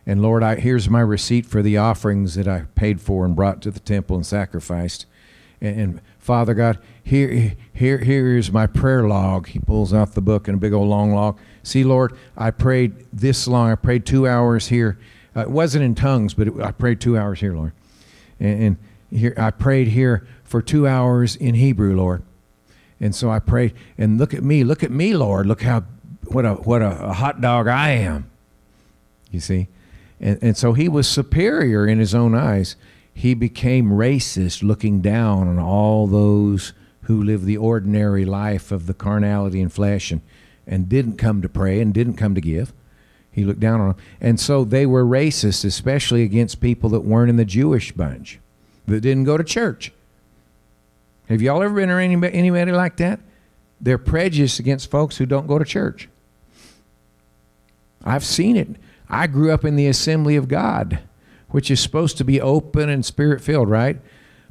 [0.06, 3.60] And Lord, I, here's my receipt for the offerings that I paid for and brought
[3.62, 5.06] to the temple and sacrificed.
[5.60, 9.48] And, and Father God, here, here, here is my prayer log.
[9.48, 11.36] He pulls out the book and a big old long log.
[11.64, 13.72] See, Lord, I prayed this long.
[13.72, 15.00] I prayed two hours here.
[15.34, 17.72] Uh, it wasn't in tongues, but it, I prayed two hours here, Lord.
[18.38, 18.76] And, and
[19.10, 22.22] here I prayed here for two hours in Hebrew, Lord.
[23.02, 25.46] And so I prayed, and look at me, look at me, Lord.
[25.46, 25.80] Look how
[26.28, 28.30] what a what a, a hot dog I am.
[29.32, 29.66] You see?
[30.20, 32.76] And and so he was superior in his own eyes.
[33.12, 36.72] He became racist, looking down on all those
[37.02, 40.20] who live the ordinary life of the carnality and flesh and,
[40.64, 42.72] and didn't come to pray and didn't come to give.
[43.32, 43.96] He looked down on them.
[44.20, 48.38] And so they were racist, especially against people that weren't in the Jewish bunch,
[48.86, 49.92] that didn't go to church.
[51.28, 53.20] Have y'all ever been around anybody, anybody like that?
[53.80, 56.08] They're prejudiced against folks who don't go to church.
[58.04, 58.68] I've seen it.
[59.08, 61.00] I grew up in the Assembly of God,
[61.50, 64.00] which is supposed to be open and spirit filled, right?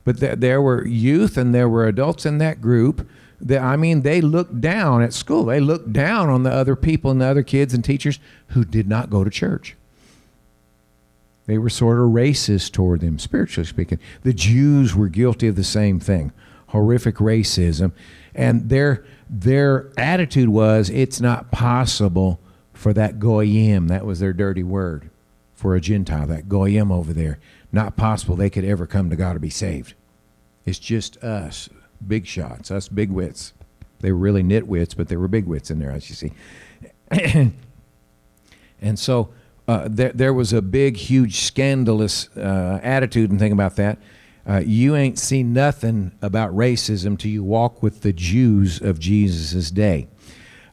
[0.03, 3.07] But th- there were youth and there were adults in that group.
[3.39, 5.45] That, I mean, they looked down at school.
[5.45, 8.19] They looked down on the other people and the other kids and teachers
[8.49, 9.75] who did not go to church.
[11.47, 13.99] They were sort of racist toward them, spiritually speaking.
[14.23, 16.31] The Jews were guilty of the same thing
[16.71, 17.91] horrific racism,
[18.33, 22.39] and their their attitude was it's not possible
[22.73, 25.09] for that goyim, that was their dirty word
[25.53, 27.39] for a Gentile, that goyim over there,
[27.71, 29.93] not possible they could ever come to God to be saved.
[30.65, 31.69] It's just us,
[32.05, 33.53] big shots, us big wits.
[33.99, 36.31] They were really nitwits, but they were big wits in there, as you see.
[38.81, 39.29] and so
[39.67, 43.99] uh, there, there was a big, huge, scandalous uh, attitude and thing about that.
[44.47, 49.69] Uh, you ain't seen nothing about racism till you walk with the Jews of Jesus'
[49.69, 50.07] day.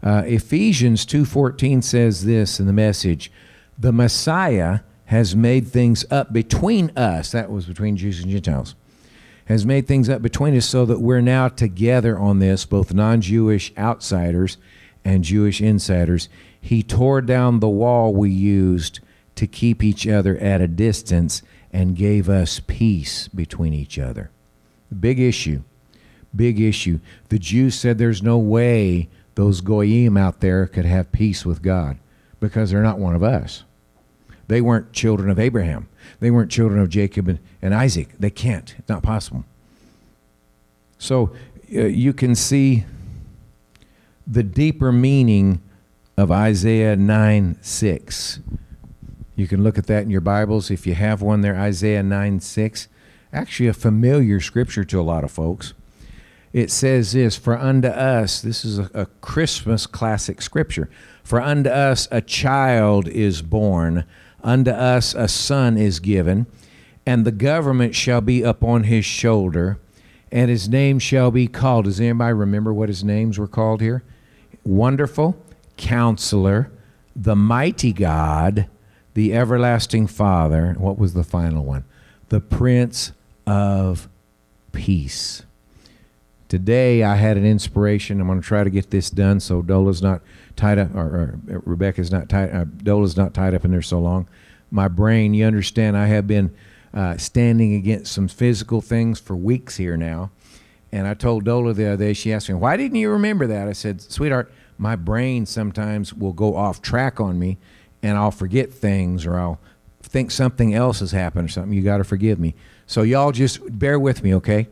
[0.03, 3.31] Uh, Ephesians 2:14 says this in the message,
[3.79, 8.75] "The Messiah has made things up between us." That was between Jews and Gentiles.
[9.47, 13.73] Has made things up between us so that we're now together on this, both non-Jewish
[13.79, 14.59] outsiders
[15.05, 16.29] and Jewish insiders.
[16.61, 19.01] He tore down the wall we used
[19.37, 21.43] to keep each other at a distance
[21.73, 24.31] and gave us peace between each other.
[24.99, 25.62] Big issue.
[26.35, 27.01] Big issue.
[27.29, 31.99] The Jews said there's no way those goyim out there could have peace with God
[32.41, 33.64] because they're not one of us.
[34.49, 35.89] They weren't children of Abraham.
[36.21, 38.09] They weren't children of Jacob and, and Isaac.
[38.19, 38.75] They can't.
[38.79, 39.45] It's not possible.
[40.99, 41.33] So
[41.75, 42.85] uh, you can see
[44.27, 45.61] the deeper meaning
[46.16, 48.41] of Isaiah 9 6.
[49.39, 52.41] You can look at that in your Bibles if you have one there, Isaiah 9
[52.41, 52.89] 6.
[53.32, 55.74] Actually, a familiar scripture to a lot of folks.
[56.53, 60.91] It says this For unto us, this is a, a Christmas classic scripture.
[61.22, 64.07] For unto us a child is born,
[64.43, 66.49] unto us a son is given,
[67.07, 69.78] and the government shall be upon his shoulder,
[70.32, 71.84] and his name shall be called.
[71.84, 74.03] Does anybody remember what his names were called here?
[74.64, 75.41] Wonderful,
[75.76, 76.72] Counselor,
[77.14, 78.68] the Mighty God,
[79.14, 80.74] the Everlasting Father.
[80.78, 81.84] What was the final one?
[82.28, 83.12] The Prince
[83.46, 84.09] of
[84.72, 85.42] Peace.
[86.48, 88.20] Today I had an inspiration.
[88.20, 90.22] I'm going to try to get this done so Dola's not
[90.56, 93.98] tied up, or, or Rebecca's not tied, uh, Dola's not tied up in there so
[93.98, 94.28] long.
[94.70, 96.54] My brain, you understand, I have been
[96.92, 100.30] uh, standing against some physical things for weeks here now.
[100.90, 103.68] And I told Dola the other day, she asked me, why didn't you remember that?
[103.68, 107.59] I said, sweetheart, my brain sometimes will go off track on me
[108.03, 109.59] and I'll forget things or I'll
[110.03, 111.72] think something else has happened or something.
[111.72, 112.55] You got to forgive me.
[112.86, 114.68] So y'all just bear with me, okay?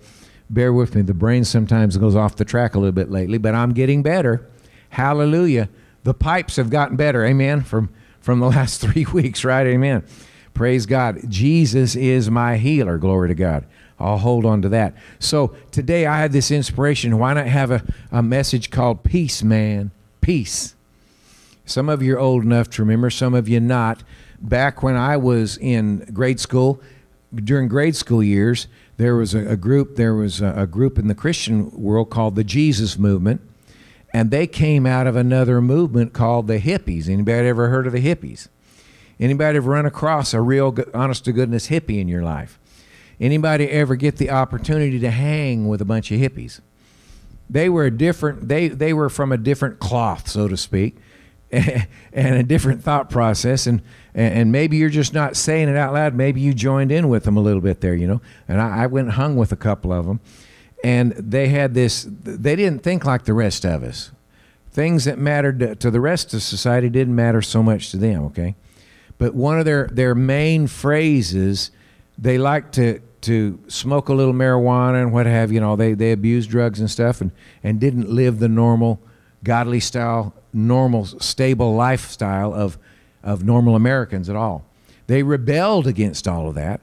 [0.49, 1.03] Bear with me.
[1.03, 4.47] The brain sometimes goes off the track a little bit lately, but I'm getting better.
[4.91, 5.68] Hallelujah.
[6.05, 7.24] The pipes have gotten better.
[7.24, 7.62] Amen.
[7.62, 9.66] From from the last 3 weeks, right?
[9.66, 10.05] Amen.
[10.55, 11.20] Praise God.
[11.29, 12.97] Jesus is my healer.
[12.97, 13.66] Glory to God.
[13.99, 14.95] I'll hold on to that.
[15.18, 17.18] So today I had this inspiration.
[17.18, 19.91] Why not have a, a message called Peace, Man?
[20.20, 20.76] Peace.
[21.67, 24.05] Some of you are old enough to remember, some of you not.
[24.41, 26.81] Back when I was in grade school,
[27.35, 29.97] during grade school years, there was a, a group.
[29.97, 33.41] There was a, a group in the Christian world called the Jesus Movement,
[34.12, 37.09] and they came out of another movement called the hippies.
[37.09, 38.47] Anybody ever heard of the hippies?
[39.19, 42.61] Anybody ever run across a real, honest to goodness hippie in your life?
[43.19, 46.61] Anybody ever get the opportunity to hang with a bunch of hippies?
[47.49, 48.49] They were a different.
[48.49, 50.97] They they were from a different cloth, so to speak,
[52.13, 53.67] and a different thought process.
[53.67, 53.83] And
[54.15, 56.15] and maybe you're just not saying it out loud.
[56.15, 58.23] Maybe you joined in with them a little bit there, you know.
[58.49, 60.21] And I, I went and hung with a couple of them,
[60.83, 62.07] and they had this.
[62.09, 64.11] They didn't think like the rest of us.
[64.71, 68.25] Things that mattered to the rest of society didn't matter so much to them.
[68.27, 68.55] Okay,
[69.19, 71.71] but one of their their main phrases,
[72.17, 75.61] they like to to smoke a little marijuana and what have you.
[75.61, 77.33] know, they they abused drugs and stuff, and
[77.63, 78.99] and didn't live the normal,
[79.45, 82.79] godly style, normal, stable lifestyle of
[83.27, 84.65] of normal Americans at all.
[85.09, 86.81] They rebelled against all of that.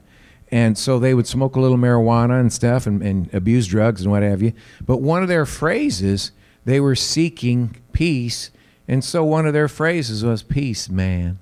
[0.50, 4.10] And so they would smoke a little marijuana and stuff and, and abuse drugs and
[4.10, 4.52] what have you.
[4.84, 6.30] But one of their phrases,
[6.64, 8.50] they were seeking peace.
[8.86, 11.38] And so one of their phrases was, Peace, man.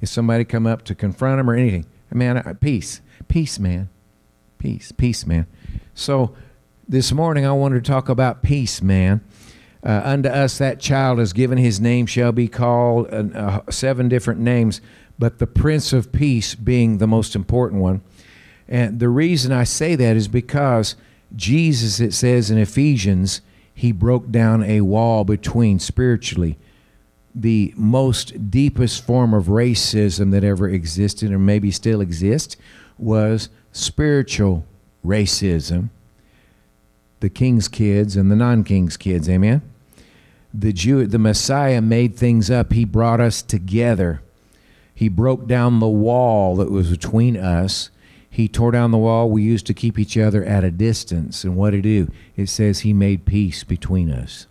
[0.00, 3.90] If somebody come up to confront them or anything, man, peace, peace, man,
[4.58, 5.46] peace, peace, man.
[5.94, 6.34] So
[6.88, 9.20] this morning I wanted to talk about peace, man.
[9.82, 14.08] Uh, unto us that child is given, his name shall be called, uh, uh, seven
[14.08, 14.80] different names,
[15.18, 18.00] but the Prince of Peace being the most important one.
[18.68, 20.96] And the reason I say that is because
[21.34, 23.40] Jesus, it says in Ephesians,
[23.72, 26.58] he broke down a wall between spiritually
[27.34, 32.56] the most deepest form of racism that ever existed or maybe still exists
[32.98, 34.64] was spiritual
[35.04, 35.90] racism
[37.20, 39.62] the king's kids and the non-king's kids amen?
[40.52, 42.72] The Jew the Messiah made things up.
[42.72, 44.22] He brought us together.
[44.94, 47.90] He broke down the wall that was between us.
[48.30, 51.44] He tore down the wall we used to keep each other at a distance.
[51.44, 52.12] And what did he do?
[52.36, 54.46] It says he made peace between us.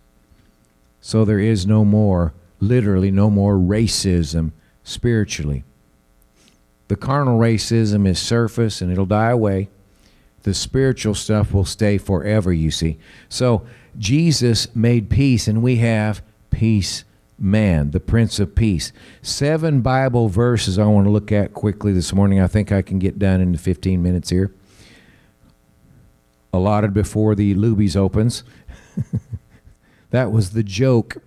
[1.00, 4.52] So there is no more literally no more racism
[4.82, 5.64] spiritually.
[6.88, 9.68] The carnal racism is surface and it'll die away
[10.42, 12.98] the spiritual stuff will stay forever, you see.
[13.28, 13.66] So
[13.98, 17.04] Jesus made peace, and we have peace
[17.38, 18.92] man, the Prince of Peace.
[19.22, 22.40] Seven Bible verses I want to look at quickly this morning.
[22.40, 24.52] I think I can get done in 15 minutes here.
[26.52, 28.42] allotted before the Luby's opens.
[30.10, 31.18] that was the joke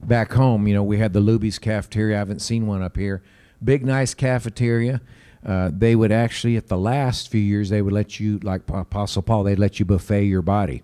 [0.00, 0.68] back home.
[0.68, 2.16] You know, we had the Luby's cafeteria.
[2.16, 3.22] I haven't seen one up here.
[3.62, 5.00] Big, nice cafeteria.
[5.48, 9.22] Uh, they would actually, at the last few years, they would let you, like Apostle
[9.22, 10.82] Paul, they'd let you buffet your body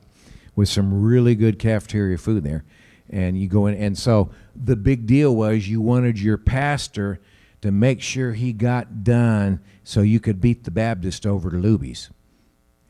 [0.56, 2.64] with some really good cafeteria food there.
[3.10, 7.20] And you go in, and so the big deal was you wanted your pastor
[7.60, 12.08] to make sure he got done so you could beat the Baptist over to Luby's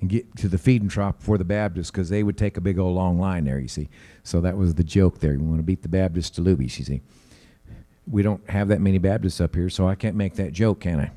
[0.00, 2.78] and get to the feeding trough before the Baptist because they would take a big
[2.78, 3.88] old long line there, you see.
[4.22, 5.32] So that was the joke there.
[5.32, 7.00] You want to beat the Baptist to Luby's, you see.
[8.06, 11.00] We don't have that many Baptists up here, so I can't make that joke, can
[11.00, 11.10] I?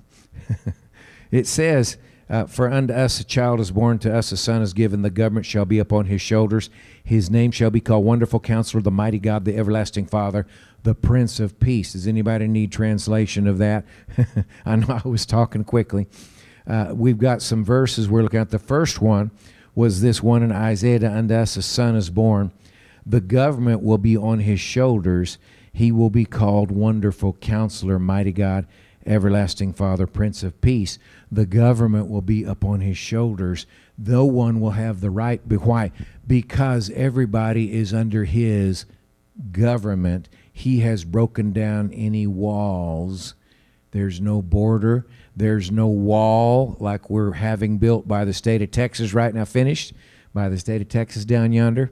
[1.31, 1.97] It says,
[2.29, 5.09] uh, For unto us a child is born, to us a son is given, the
[5.09, 6.69] government shall be upon his shoulders.
[7.03, 10.45] His name shall be called Wonderful Counselor, the Mighty God, the Everlasting Father,
[10.83, 11.93] the Prince of Peace.
[11.93, 13.85] Does anybody need translation of that?
[14.65, 16.07] I know I was talking quickly
[16.67, 18.49] uh, we've got some verses we're looking at.
[18.49, 19.31] The first one
[19.73, 22.51] was this one in Isaiah Unto us a son is born.
[23.05, 25.37] The government will be on his shoulders.
[25.71, 28.67] He will be called Wonderful Counselor, Mighty God,
[29.07, 30.99] Everlasting Father, Prince of Peace.
[31.31, 33.65] The government will be upon his shoulders.
[33.97, 35.41] No one will have the right.
[35.47, 35.91] Why?
[36.27, 38.85] Because everybody is under his
[39.51, 40.29] government.
[40.51, 43.33] He has broken down any walls.
[43.91, 45.07] There's no border.
[45.35, 49.93] There's no wall like we're having built by the state of Texas right now, finished
[50.33, 51.91] by the state of Texas down yonder.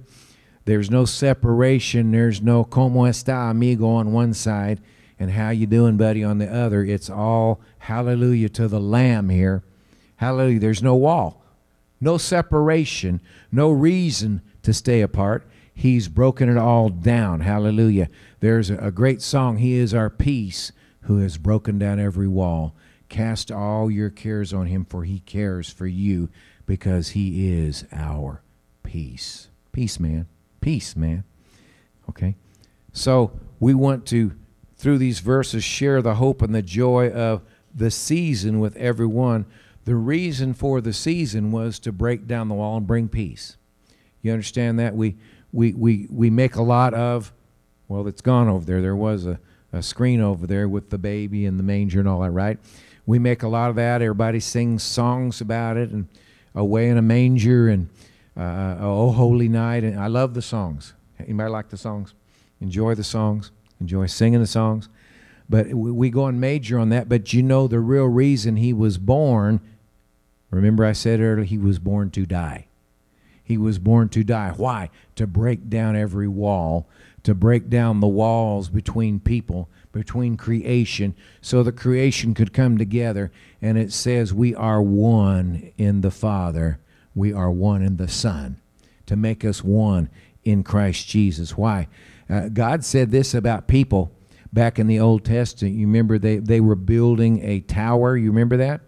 [0.66, 2.12] There's no separation.
[2.12, 4.82] There's no como está amigo on one side
[5.20, 6.84] and how you doing buddy on the other.
[6.84, 9.64] It's all hallelujah to the lamb here.
[10.18, 10.60] Hallelujah.
[10.60, 11.42] There's no wall.
[12.02, 15.48] No separation, no reason to stay apart.
[15.74, 17.42] He's broken it all down.
[17.42, 18.10] Hallelujah.
[18.40, 19.58] There's a, great song.
[19.58, 22.76] He is our peace who has broken down every wall.
[23.10, 26.30] Cast all your cares on him, for he cares for you
[26.66, 28.42] because he is our
[28.84, 29.50] peace.
[29.72, 30.28] Peace, man.
[30.62, 31.24] Peace, man.
[32.10, 32.36] Okay?
[32.94, 34.32] So we want to,
[34.86, 37.42] through these verses, share the hope and the joy of
[37.74, 39.48] the season with everyone.
[39.86, 43.58] The reason for the season was to break down the wall and bring peace.
[44.22, 44.96] You understand that?
[44.96, 45.16] We,
[45.52, 47.34] we, we, we make a lot of,
[47.88, 48.80] well, it's gone over there.
[48.80, 49.40] There was a,
[49.74, 52.60] a screen over there with the baby and the manger and all that, right?
[53.08, 54.04] we make a lot of that.
[54.04, 56.08] Everybody sings songs about it and
[56.54, 57.90] away in a manger and
[58.38, 59.84] uh, oh holy night.
[59.84, 60.94] And I love the songs.
[61.20, 62.14] Anybody like the songs?
[62.62, 63.52] Enjoy the songs.
[63.80, 64.90] Enjoy singing the songs.
[65.50, 67.08] But we go and major on that.
[67.08, 69.60] But you know the real reason he was born.
[70.50, 72.68] Remember I said earlier he was born to die.
[73.44, 74.54] He was born to die.
[74.56, 74.90] Why?
[75.16, 76.88] To break down every wall,
[77.24, 83.32] to break down the walls between people between creation so the creation could come together.
[83.62, 86.80] And it says, We are one in the Father,
[87.16, 88.60] we are one in the Son,
[89.06, 90.10] to make us one
[90.44, 91.58] in Christ Jesus.
[91.58, 91.88] Why?
[92.30, 94.12] Uh, God said this about people
[94.52, 95.76] back in the Old Testament.
[95.76, 98.18] You remember they, they were building a tower.
[98.18, 98.82] You remember that?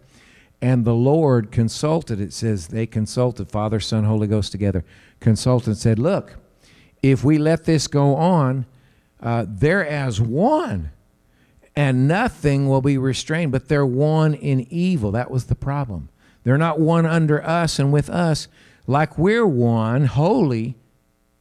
[0.62, 4.84] And the Lord consulted, it says they consulted, Father, Son, Holy Ghost together,
[5.20, 6.38] consulted and said, Look,
[7.04, 8.66] if we let this go on,
[9.22, 10.92] uh, they're as one
[11.76, 15.12] and nothing will be restrained, but they're one in evil.
[15.12, 16.10] That was the problem.
[16.44, 18.48] They're not one under us and with us
[18.88, 20.76] like we're one, holy,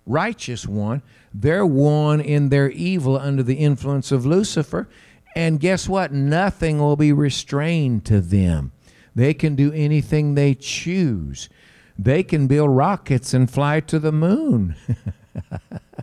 [0.07, 1.03] righteous one.
[1.35, 4.89] They're one in their evil under the influence of Lucifer.
[5.35, 6.13] And guess what?
[6.13, 8.73] Nothing will be restrained to them.
[9.15, 11.49] They can do anything they choose.
[11.99, 14.77] They can build rockets and fly to the moon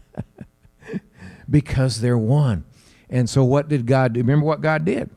[1.50, 2.66] because they're one.
[3.10, 4.20] And so, what did God do?
[4.20, 5.10] Remember what God did?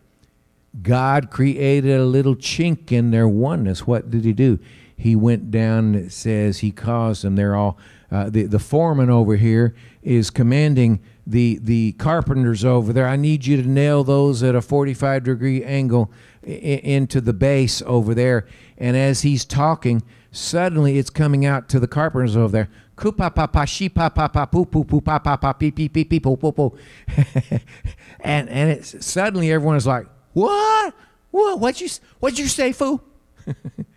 [0.82, 3.86] God created a little chink in their oneness.
[3.86, 4.58] What did He do?
[4.94, 7.36] He went down, it says, He caused them.
[7.36, 7.78] They're all,
[8.10, 13.08] uh, the, the foreman over here is commanding the, the carpenters over there.
[13.08, 16.10] I need you to nail those at a 45 degree angle
[16.42, 18.46] into the base over there.
[18.78, 23.46] And as he's talking, suddenly it's coming out to the carpenters over there pa pa
[25.18, 26.20] pa pa pee pee pee pee
[28.20, 30.94] and and it's suddenly everyone is like, what?
[31.30, 31.60] What?
[31.60, 31.88] What you
[32.20, 33.02] what you say, fool?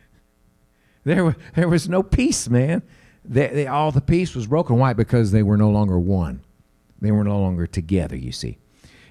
[1.03, 2.83] there there was no peace, man.
[3.29, 4.77] They, they, all the peace was broken.
[4.77, 4.91] Why?
[4.93, 6.41] Because they were no longer one.
[6.99, 8.17] They were no longer together.
[8.17, 8.57] You see.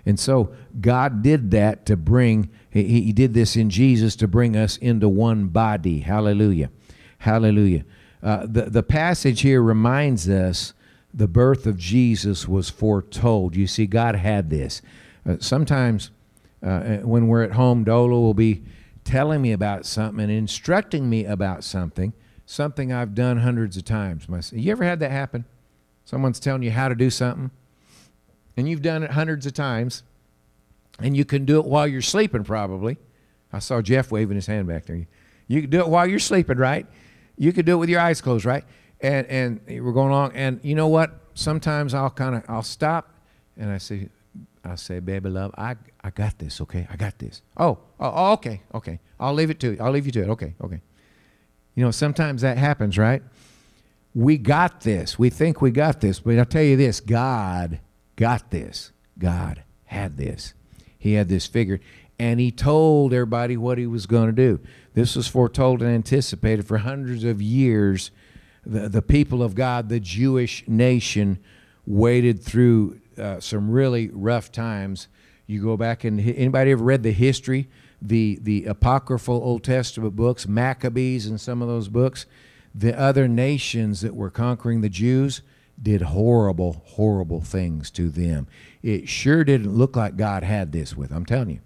[0.05, 4.57] And so God did that to bring, he, he did this in Jesus to bring
[4.57, 6.01] us into one body.
[6.01, 6.71] Hallelujah.
[7.19, 7.85] Hallelujah.
[8.23, 10.73] Uh, the, the passage here reminds us
[11.12, 13.55] the birth of Jesus was foretold.
[13.55, 14.81] You see, God had this.
[15.29, 16.11] Uh, sometimes
[16.62, 18.62] uh, when we're at home, Dola will be
[19.05, 22.12] telling me about something and instructing me about something.
[22.49, 24.27] Something I've done hundreds of times.
[24.53, 25.45] You ever had that happen?
[26.07, 27.51] Someone's telling you how to do something,
[28.57, 30.03] and you've done it hundreds of times,
[30.99, 32.97] and you can do it while you're sleeping, probably.
[33.53, 35.07] I saw Jeff waving his hand back there.
[35.47, 36.87] You can do it while you're sleeping, right?
[37.37, 38.65] You could do it with your eyes closed, right?
[39.03, 41.21] And and we're going along, and you know what?
[41.35, 43.13] Sometimes I'll kind of I'll stop,
[43.59, 44.09] and I say,
[44.65, 46.89] I say, baby love, I I got this, okay?
[46.91, 47.43] I got this.
[47.59, 49.01] Oh, oh, okay, okay.
[49.21, 49.77] I'll leave it to you.
[49.81, 50.29] I'll leave you to it.
[50.31, 50.81] Okay, okay.
[51.79, 53.22] You know, sometimes that happens, right?
[54.12, 55.16] We got this.
[55.16, 57.79] We think we got this, but I'll tell you this: God
[58.16, 58.91] got this.
[59.16, 60.55] God had this.
[60.99, 61.81] He had this figured,
[62.18, 64.59] and He told everybody what He was going to do.
[64.95, 68.11] This was foretold and anticipated for hundreds of years.
[68.66, 71.39] The, the people of God, the Jewish nation,
[71.87, 75.07] waded through uh, some really rough times.
[75.47, 77.68] You go back and anybody ever read the history,
[78.01, 82.27] the the apocryphal Old Testament books, Maccabees, and some of those books.
[82.75, 85.43] The other nations that were conquering the Jews
[85.81, 88.47] did horrible, horrible things to them.
[88.83, 91.13] It sure didn't look like God had this with.
[91.13, 91.61] I'm telling you,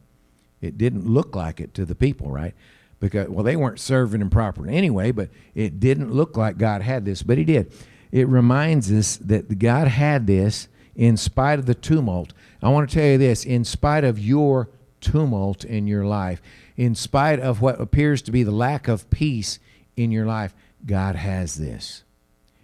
[0.61, 2.55] it didn't look like it to the people, right?
[3.01, 7.05] Because well, they weren't serving him properly anyway, but it didn't look like God had
[7.05, 7.73] this, but He did.
[8.11, 12.33] It reminds us that God had this in spite of the tumult.
[12.63, 14.69] I want to tell you this: in spite of your
[15.03, 16.41] tumult in your life,
[16.77, 19.59] in spite of what appears to be the lack of peace
[19.97, 20.55] in your life,
[20.87, 22.03] God has this.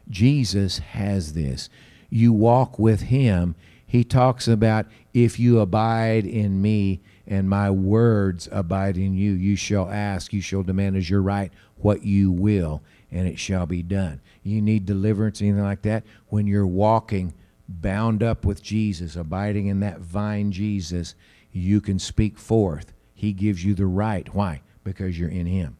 [0.09, 1.69] Jesus has this.
[2.09, 3.55] You walk with Him.
[3.87, 9.57] He talks about if you abide in me and my words abide in you, you
[9.57, 13.83] shall ask, you shall demand as your right what you will, and it shall be
[13.83, 14.21] done.
[14.43, 16.05] You need deliverance, anything like that.
[16.29, 17.35] When you're walking
[17.69, 21.15] bound up with Jesus, abiding in that vine Jesus,
[21.59, 22.93] you can speak forth.
[23.15, 24.33] He gives you the right.
[24.35, 24.63] Why?
[24.85, 25.77] Because you're in Him.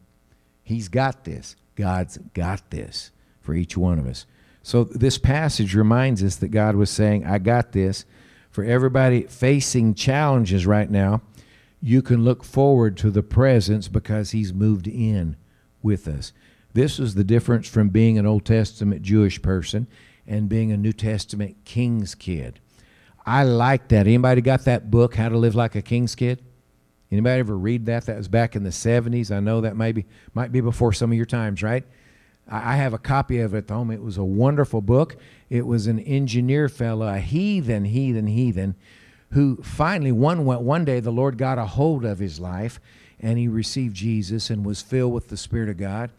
[0.63, 1.55] He's got this.
[1.75, 3.11] God's got this
[3.41, 4.25] for each one of us.
[4.61, 8.05] So this passage reminds us that God was saying, I got this.
[8.51, 11.21] For everybody facing challenges right now,
[11.81, 15.37] you can look forward to the presence because He's moved in
[15.81, 16.33] with us.
[16.73, 19.87] This is the difference from being an Old Testament Jewish person
[20.27, 22.59] and being a New Testament king's kid.
[23.29, 24.07] I like that.
[24.07, 26.41] Anybody got that book, How to Live Like a King's Kid?
[27.11, 28.07] Anybody ever read that?
[28.07, 29.29] That was back in the 70s.
[29.29, 31.83] I know that maybe might be before some of your times, right?
[32.47, 33.91] I have a copy of it at home.
[33.91, 35.15] It was a wonderful book.
[35.47, 38.73] It was an engineer fellow, a heathen, heathen, heathen,
[39.33, 42.79] who finally one one day the Lord got a hold of his life,
[43.19, 46.09] and he received Jesus and was filled with the Spirit of God,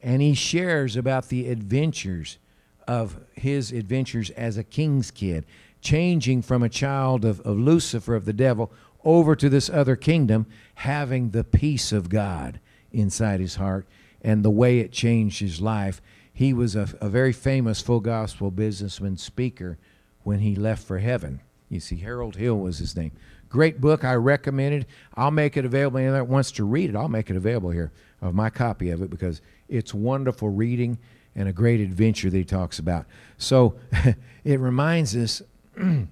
[0.00, 2.38] and he shares about the adventures
[2.86, 5.44] of his adventures as a king's kid,
[5.80, 8.72] changing from a child of, of Lucifer of the devil
[9.04, 12.60] over to this other kingdom, having the peace of God
[12.92, 13.86] inside his heart
[14.22, 16.02] and the way it changed his life.
[16.32, 19.78] He was a, a very famous full gospel businessman speaker
[20.22, 21.40] when he left for heaven.
[21.68, 23.12] You see, Harold Hill was his name.
[23.48, 24.04] Great book.
[24.04, 24.86] I recommend it.
[25.14, 25.98] I'll make it available.
[25.98, 29.02] Anyone that wants to read it, I'll make it available here of my copy of
[29.02, 30.98] it because it's wonderful reading
[31.34, 33.06] and a great adventure that he talks about.
[33.38, 33.76] So
[34.44, 35.42] it reminds us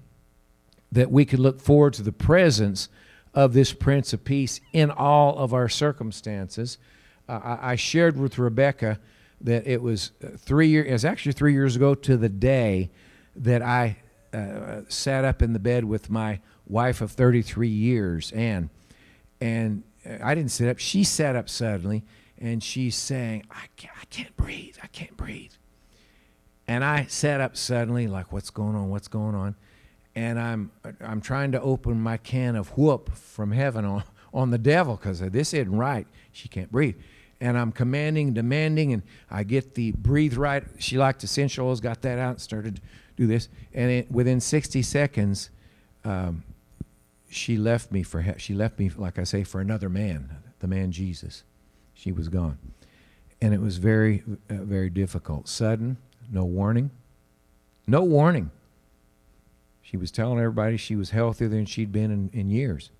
[0.91, 2.89] that we could look forward to the presence
[3.33, 6.77] of this Prince of Peace in all of our circumstances.
[7.27, 8.99] Uh, I, I, shared with Rebecca
[9.41, 12.89] that it was uh, three years, it was actually three years ago to the day
[13.35, 13.97] that I
[14.33, 18.69] uh, sat up in the bed with my wife of 33 years, Anne.
[19.39, 19.83] And
[20.21, 20.79] I didn't sit up.
[20.79, 22.03] She sat up suddenly
[22.37, 24.77] and she's saying, I can't, I can't breathe.
[24.81, 25.51] I can't breathe.
[26.69, 28.89] And I sat up suddenly, like, what's going on?
[28.89, 29.55] What's going on?
[30.15, 34.03] and I'm I'm trying to open my can of whoop from heaven on
[34.33, 36.05] on the devil because this isn't right.
[36.31, 36.95] She can't breathe,
[37.39, 40.63] and I'm commanding, demanding, and I get the breathe right.
[40.79, 42.81] She liked essential oils, got that out, started to
[43.15, 45.49] do this, and it, within 60 seconds,
[46.03, 46.43] um,
[47.29, 50.91] she left me for she left me like I say for another man, the man
[50.91, 51.43] Jesus.
[51.93, 52.57] She was gone,
[53.41, 55.97] and it was very uh, very difficult, sudden,
[56.31, 56.91] no warning,
[57.87, 58.51] no warning
[59.89, 62.91] she was telling everybody she was healthier than she'd been in, in years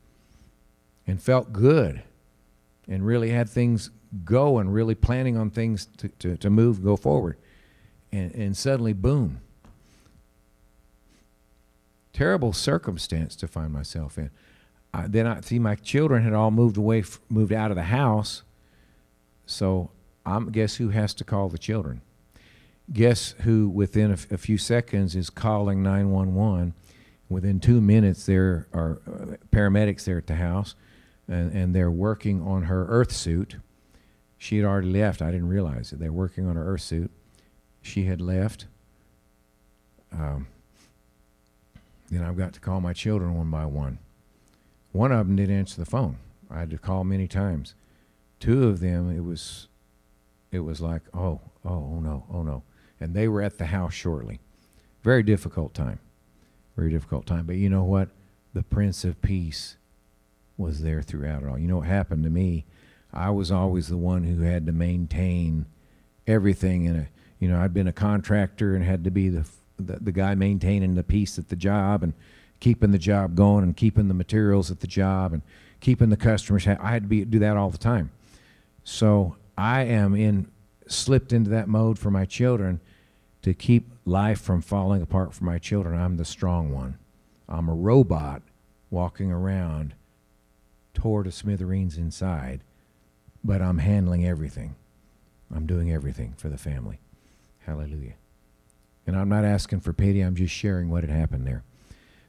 [1.06, 2.02] and felt good
[2.88, 3.92] and really had things
[4.26, 7.38] go and really planning on things to, to, to move, go forward.
[8.12, 9.40] And, and suddenly, boom.
[12.12, 14.32] Terrible circumstance to find myself in.
[14.92, 18.42] I, then I see my children had all moved away, moved out of the house.
[19.46, 19.92] So
[20.26, 22.02] I'm guess who has to call the children?
[22.94, 26.74] Guess who within a, f- a few seconds is calling 911
[27.30, 30.76] within two minutes there are uh, paramedics there at the house
[31.28, 33.58] and, and they're working on her earth suit
[34.38, 35.22] She had already left.
[35.22, 36.00] I didn't realize it.
[36.00, 37.12] They were working on her earth suit.
[37.82, 38.66] She had left.
[40.12, 40.48] Um,
[42.10, 44.00] then I've got to call my children one by one.
[44.94, 46.18] One of them didn't answer the phone.
[46.50, 47.76] I had to call many times.
[48.40, 49.68] Two of them, it was,
[50.52, 52.64] it was like, oh, oh, oh no, oh no,
[53.00, 54.39] and they were at the house shortly.
[55.04, 56.00] Very difficult time,
[56.76, 57.45] very difficult time.
[57.45, 58.10] But you know what?
[58.54, 59.78] The Prince of Peace
[60.58, 61.58] was there throughout it all.
[61.58, 62.66] You know what happened to me?
[63.14, 65.66] I was always the one who had to maintain
[66.28, 67.08] everything in a.
[67.39, 69.47] You know, I'd been a contractor and had to be the
[69.80, 72.14] the, the guy maintaining the peace at the job and
[72.60, 75.41] keeping the job going and keeping the materials at the job and
[75.80, 76.66] keeping the customers.
[76.66, 78.12] ha- I had to be do that all the time.
[78.84, 80.47] So I am in
[80.88, 82.82] slipped into that mode for my children
[83.42, 86.00] to keep life from falling apart for my children.
[86.00, 86.98] I'm the strong one.
[87.48, 88.42] I'm a robot
[88.90, 89.94] walking around
[90.94, 92.62] toward a smithereens inside,
[93.44, 94.76] but I'm handling everything.
[95.54, 97.00] I'm doing everything for the family.
[97.60, 98.16] Hallelujah.
[99.08, 101.64] And I'm not asking for pity, I'm just sharing what had happened there.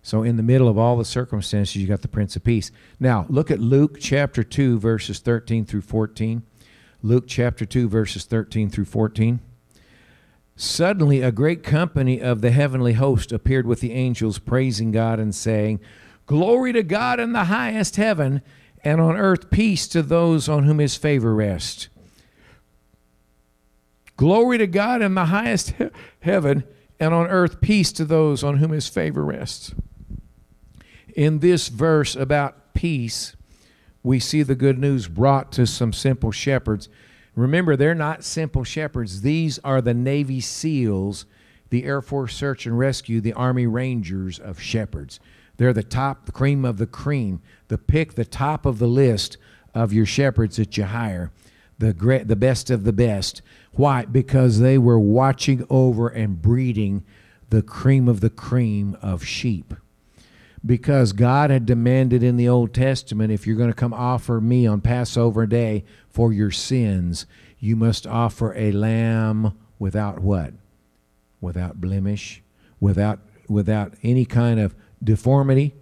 [0.03, 2.71] So, in the middle of all the circumstances, you got the Prince of Peace.
[2.99, 6.43] Now, look at Luke chapter 2, verses 13 through 14.
[7.03, 9.41] Luke chapter 2, verses 13 through 14.
[10.61, 15.35] Suddenly, a great company of the heavenly host appeared with the angels, praising God and
[15.35, 15.81] saying,
[16.27, 18.43] Glory to God in the highest heaven,
[18.85, 21.89] and on earth peace to those on whom his favor rests.
[24.19, 25.89] Glory to God in the highest he-
[26.21, 26.65] heaven,
[27.01, 29.75] and on earth peace to those on whom his favor rests.
[31.17, 33.35] In this verse about peace,
[34.03, 36.91] we see the good news brought to some simple shepherds.
[37.41, 39.23] Remember, they're not simple shepherds.
[39.23, 41.25] These are the Navy SEALs,
[41.71, 45.21] the Air Force Search and Rescue, the Army Rangers of shepherds.
[45.57, 49.39] They're the top, the cream of the cream, the pick, the top of the list
[49.75, 51.33] of your shepherds that you hire,
[51.79, 53.41] the great, the best of the best.
[53.73, 54.05] Why?
[54.05, 57.05] Because they were watching over and breeding
[57.49, 59.73] the cream of the cream of sheep
[60.65, 64.67] because God had demanded in the Old Testament if you're going to come offer me
[64.67, 67.27] on Passover day for your sins,
[67.59, 70.53] you must offer a lamb without what?
[71.41, 72.43] Without blemish,
[72.79, 75.75] without without any kind of deformity,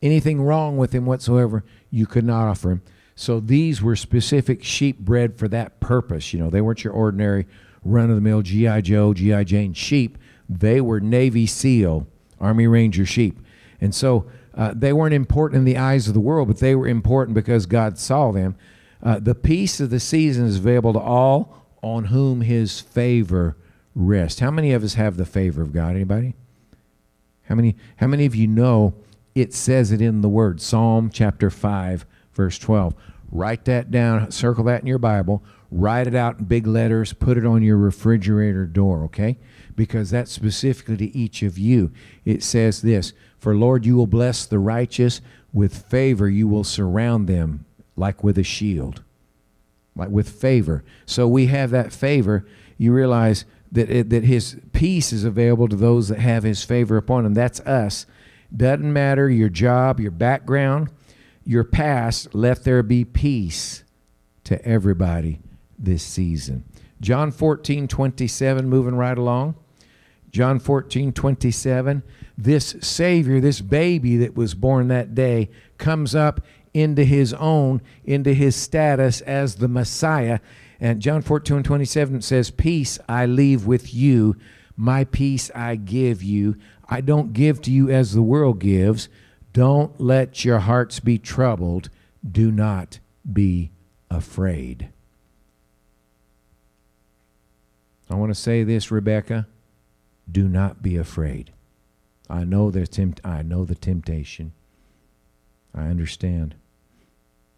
[0.00, 2.82] anything wrong with him whatsoever, you could not offer him.
[3.16, 6.32] So these were specific sheep bred for that purpose.
[6.32, 7.46] You know, they weren't your ordinary
[7.82, 10.16] run of the mill GI Joe, GI Jane sheep.
[10.48, 12.06] They were Navy SEAL,
[12.40, 13.40] Army Ranger sheep.
[13.80, 16.88] And so uh, they weren't important in the eyes of the world, but they were
[16.88, 18.56] important because God saw them.
[19.02, 23.56] Uh, the peace of the season is available to all on whom his favor
[23.94, 24.40] rests.
[24.40, 25.94] How many of us have the favor of God?
[25.94, 26.34] Anybody?
[27.44, 28.94] How many, how many of you know
[29.34, 30.60] it says it in the word?
[30.60, 32.94] Psalm chapter 5, verse 12.
[33.30, 37.38] Write that down, circle that in your Bible, write it out in big letters, put
[37.38, 39.38] it on your refrigerator door, okay?
[39.76, 41.92] Because that's specifically to each of you.
[42.24, 45.20] It says this For Lord, you will bless the righteous,
[45.52, 47.64] with favor you will surround them
[47.96, 49.02] like with a shield
[49.98, 50.84] like with favor.
[51.04, 52.46] So we have that favor.
[52.78, 56.96] You realize that it, that His peace is available to those that have His favor
[56.96, 57.34] upon them.
[57.34, 58.06] That's us.
[58.56, 60.88] Doesn't matter your job, your background,
[61.44, 62.34] your past.
[62.34, 63.82] Let there be peace
[64.44, 65.40] to everybody
[65.78, 66.64] this season.
[67.00, 69.56] John 14, 27, moving right along.
[70.30, 72.02] John 14, 27.
[72.40, 76.40] This Savior, this baby that was born that day, comes up
[76.72, 80.38] into his own, into his status as the Messiah.
[80.78, 84.36] And John 14, 27 says, Peace I leave with you,
[84.76, 86.56] my peace I give you.
[86.88, 89.08] I don't give to you as the world gives.
[89.52, 91.90] Don't let your hearts be troubled.
[92.30, 93.72] Do not be
[94.08, 94.90] afraid.
[98.08, 99.48] I want to say this, Rebecca.
[100.30, 101.50] Do not be afraid.
[102.28, 104.52] I know the tempt I know the temptation.
[105.74, 106.54] I understand.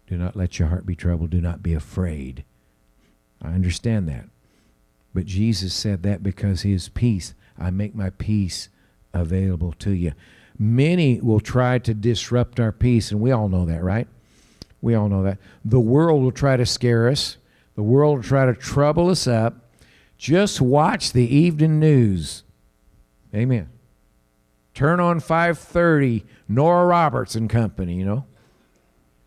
[0.06, 1.30] Do not let your heart be troubled.
[1.30, 2.44] Do not be afraid.
[3.42, 4.26] I understand that.
[5.14, 8.68] But Jesus said that because his peace, I make my peace
[9.12, 10.12] available to you.
[10.58, 14.06] Many will try to disrupt our peace, and we all know that, right?
[14.82, 15.38] We all know that.
[15.64, 17.38] The world will try to scare us.
[17.74, 19.70] The world will try to trouble us up.
[20.18, 22.42] Just watch the evening news.
[23.34, 23.68] Amen.
[24.80, 27.96] Turn on 5:30, Nora Roberts and Company.
[27.96, 28.24] You know.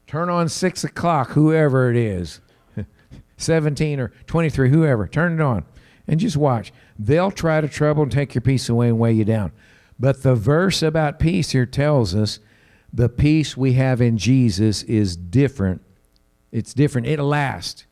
[0.08, 2.41] Turn on six o'clock, whoever it is,
[3.38, 5.08] 17 or 23, whoever.
[5.08, 5.64] Turn it on
[6.08, 6.74] and just watch.
[6.97, 9.51] They'll try to trouble and take your peace away and weigh you down.
[9.99, 12.39] But the verse about peace here tells us
[12.91, 15.84] the peace we have in Jesus is different.
[16.51, 17.06] It's different.
[17.06, 17.86] It'll last.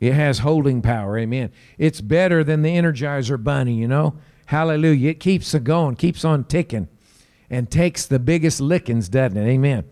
[0.00, 1.18] It has holding power.
[1.18, 1.52] Amen.
[1.76, 4.14] It's better than the Energizer Bunny, you know?
[4.46, 5.10] Hallelujah.
[5.10, 6.88] It keeps it going, keeps on ticking,
[7.50, 9.48] and takes the biggest lickings, doesn't it?
[9.48, 9.84] Amen.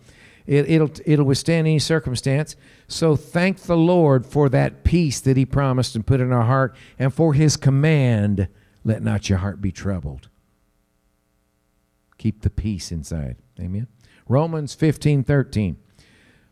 [0.45, 2.55] It, it'll, it'll withstand any circumstance.
[2.87, 6.75] So thank the Lord for that peace that He promised and put in our heart,
[6.99, 8.47] and for His command
[8.83, 10.29] let not your heart be troubled.
[12.17, 13.37] Keep the peace inside.
[13.59, 13.87] Amen.
[14.27, 15.77] Romans 15 13.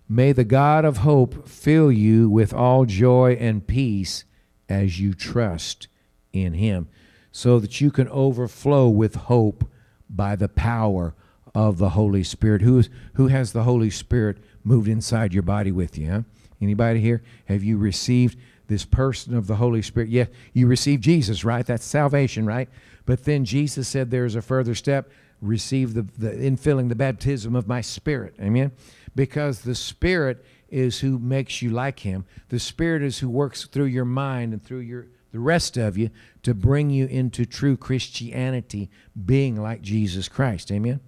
[0.08, 4.26] May the God of hope fill you with all joy and peace
[4.68, 5.88] as you trust
[6.34, 6.90] in Him,
[7.32, 9.70] so that you can overflow with hope
[10.10, 11.16] by the power
[11.56, 12.62] of the Holy Spirit.
[12.62, 16.10] Who, is, who has the Holy Spirit moved inside your body with you?
[16.10, 16.22] Huh?
[16.62, 17.24] Anybody here?
[17.46, 20.10] Have you received this person of the Holy Spirit?
[20.10, 21.66] Yeah, you received Jesus, right?
[21.66, 22.70] That's salvation, right?
[23.06, 25.10] But then Jesus said there's a further step
[25.42, 28.72] receive the, the infilling the baptism of my spirit amen
[29.16, 33.86] because the spirit is who makes you like him the spirit is who works through
[33.86, 36.10] your mind and through your the rest of you
[36.44, 38.90] to bring you into true christianity
[39.26, 41.00] being like jesus christ amen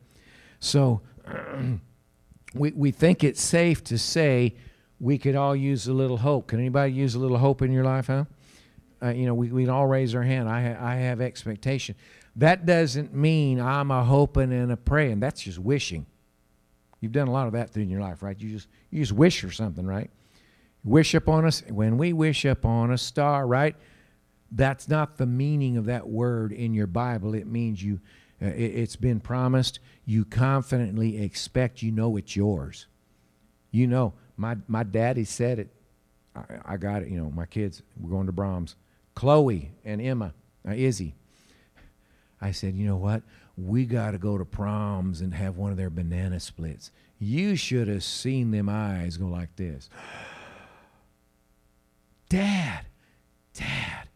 [0.60, 1.02] so
[2.54, 4.56] we, we think it's safe to say
[5.00, 7.84] we could all use a little hope can anybody use a little hope in your
[7.84, 8.26] life huh
[9.02, 11.96] uh, you know we, we'd all raise our hand I, ha- I have expectation
[12.36, 15.20] that doesn't mean I'm a hoping and a praying.
[15.20, 16.06] That's just wishing.
[17.00, 18.40] You've done a lot of that through your life, right?
[18.40, 20.10] You just you just wish for something, right?
[20.84, 21.62] Wish upon us.
[21.70, 23.76] When we wish upon a star, right?
[24.56, 27.34] That's not the meaning of that word in your Bible.
[27.34, 28.00] It means you.
[28.42, 29.80] Uh, it, it's been promised.
[30.06, 31.82] You confidently expect.
[31.82, 32.88] You know it's yours.
[33.72, 35.70] You know my my daddy said it.
[36.36, 37.10] I, I got it.
[37.10, 37.82] You know my kids.
[38.00, 38.76] We're going to Braum's.
[39.16, 40.34] Chloe and Emma,
[40.68, 41.14] uh, Izzy
[42.44, 43.24] I said, you know what?
[43.56, 46.92] We got to go to Braum's and have one of their banana splits.
[47.18, 49.90] You should have seen them eyes go like this.
[52.30, 52.86] Dad,
[53.54, 54.10] Dad,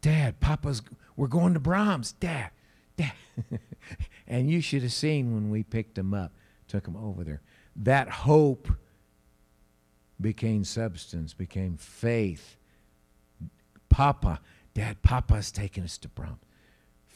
[0.00, 0.82] Dad, Papa's,
[1.16, 2.12] we're going to Braum's.
[2.12, 2.50] Dad,
[2.96, 3.12] Dad.
[4.26, 6.32] and you should have seen when we picked them up,
[6.68, 7.40] took them over there.
[7.76, 8.68] That hope
[10.20, 12.56] became substance, became faith.
[13.88, 14.40] Papa,
[14.74, 16.38] Dad, Papa's taking us to Braum's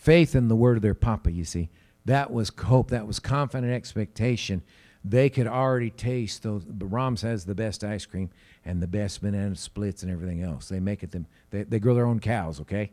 [0.05, 1.71] faith in the word of their papa, you see.
[2.05, 2.91] That was hope.
[2.91, 4.61] That was confident expectation.
[5.03, 6.63] They could already taste those.
[6.67, 8.29] Brahms has the best ice cream
[8.65, 10.69] and the best banana splits and everything else.
[10.69, 11.27] They make it them.
[11.51, 12.61] They, they grow their own cows.
[12.61, 12.93] Okay,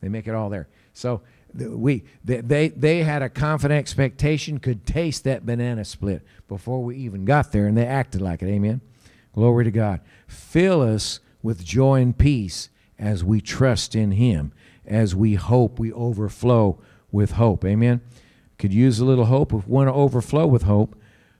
[0.00, 0.68] they make it all there.
[0.92, 1.22] So
[1.54, 4.58] we they, they they had a confident expectation.
[4.58, 8.48] Could taste that banana split before we even got there, and they acted like it.
[8.48, 8.80] Amen.
[9.32, 10.00] Glory to God.
[10.26, 14.52] Fill us with joy and peace as we trust in Him
[14.86, 16.78] as we hope, we overflow
[17.10, 17.64] with hope.
[17.64, 18.00] Amen.
[18.58, 19.52] Could use a little hope.
[19.52, 20.96] If we want to overflow with hope,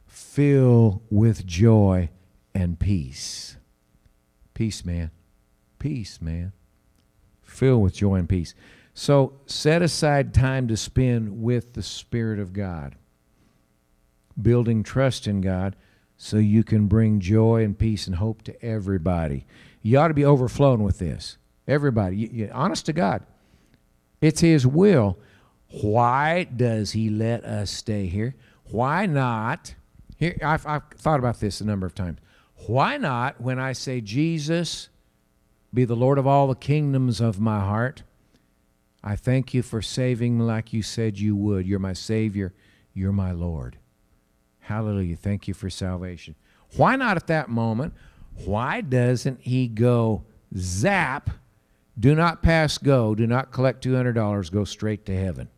[0.06, 2.10] fill with joy
[2.54, 3.53] and peace.
[4.54, 5.10] Peace, man.
[5.78, 6.52] Peace, man.
[7.42, 8.54] Fill with joy and peace.
[8.94, 12.94] So set aside time to spend with the Spirit of God,
[14.40, 15.74] building trust in God
[16.16, 19.46] so you can bring joy and peace and hope to everybody.
[19.82, 21.36] You ought to be overflowing with this.
[21.66, 22.16] Everybody.
[22.16, 23.24] You, you, honest to God.
[24.20, 25.18] It's His will.
[25.82, 28.36] Why does He let us stay here?
[28.70, 29.74] Why not?
[30.16, 32.18] Here, I've, I've thought about this a number of times.
[32.66, 34.88] Why not, when I say, Jesus,
[35.72, 38.02] be the Lord of all the kingdoms of my heart,
[39.02, 41.66] I thank you for saving me like you said you would.
[41.66, 42.54] You're my Savior.
[42.94, 43.76] You're my Lord.
[44.60, 45.16] Hallelujah.
[45.16, 46.36] Thank you for salvation.
[46.76, 47.92] Why not at that moment?
[48.44, 50.24] Why doesn't he go
[50.56, 51.30] zap
[51.98, 53.14] do not pass go.
[53.14, 54.50] Do not collect $200.
[54.50, 55.48] Go straight to heaven.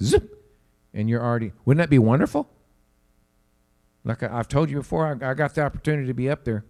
[0.00, 0.38] Zip.
[0.94, 2.48] And you're already, wouldn't that be wonderful?
[4.04, 6.64] Like I, have told you before, I, I got the opportunity to be up there.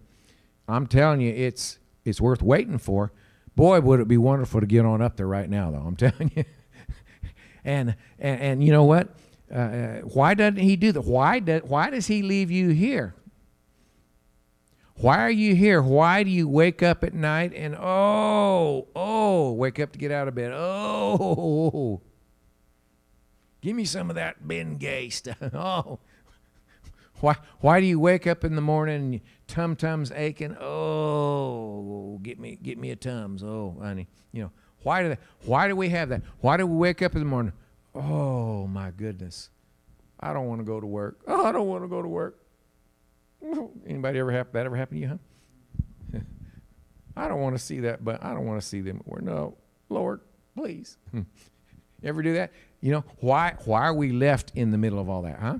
[0.67, 3.11] I'm telling you, it's it's worth waiting for.
[3.55, 5.83] Boy, would it be wonderful to get on up there right now, though.
[5.85, 6.45] I'm telling you.
[7.63, 9.15] and, and and you know what?
[9.53, 11.01] Uh, uh why doesn't he do that?
[11.01, 13.15] Why does why does he leave you here?
[14.95, 15.81] Why are you here?
[15.81, 20.27] Why do you wake up at night and oh, oh, wake up to get out
[20.27, 20.51] of bed?
[20.53, 22.01] Oh,
[23.61, 25.37] give me some of that Ben Gay stuff.
[25.53, 25.99] oh,
[27.23, 30.57] why, why do you wake up in the morning and tum tum's aching?
[30.59, 33.41] Oh, get me, get me a tums.
[33.41, 34.51] Oh, honey, you know
[34.81, 36.21] why do they, why do we have that?
[36.41, 37.53] Why do we wake up in the morning?
[37.95, 39.51] Oh my goodness,
[40.19, 41.21] I don't want to go to work.
[41.25, 42.39] Oh, I don't want to go to work.
[43.87, 46.19] Anybody ever have that ever happen to you, huh?
[47.15, 48.99] I don't want to see that, but I don't want to see them.
[49.05, 49.55] Or no,
[49.87, 50.19] Lord,
[50.57, 50.97] please.
[52.03, 52.51] ever do that?
[52.81, 53.55] You know why?
[53.63, 55.59] Why are we left in the middle of all that, huh?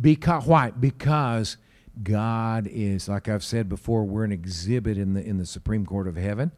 [0.00, 0.70] Because why?
[0.70, 1.56] Because
[2.02, 6.06] God is, like I've said before, we're an exhibit in the in the Supreme Court
[6.06, 6.52] of Heaven,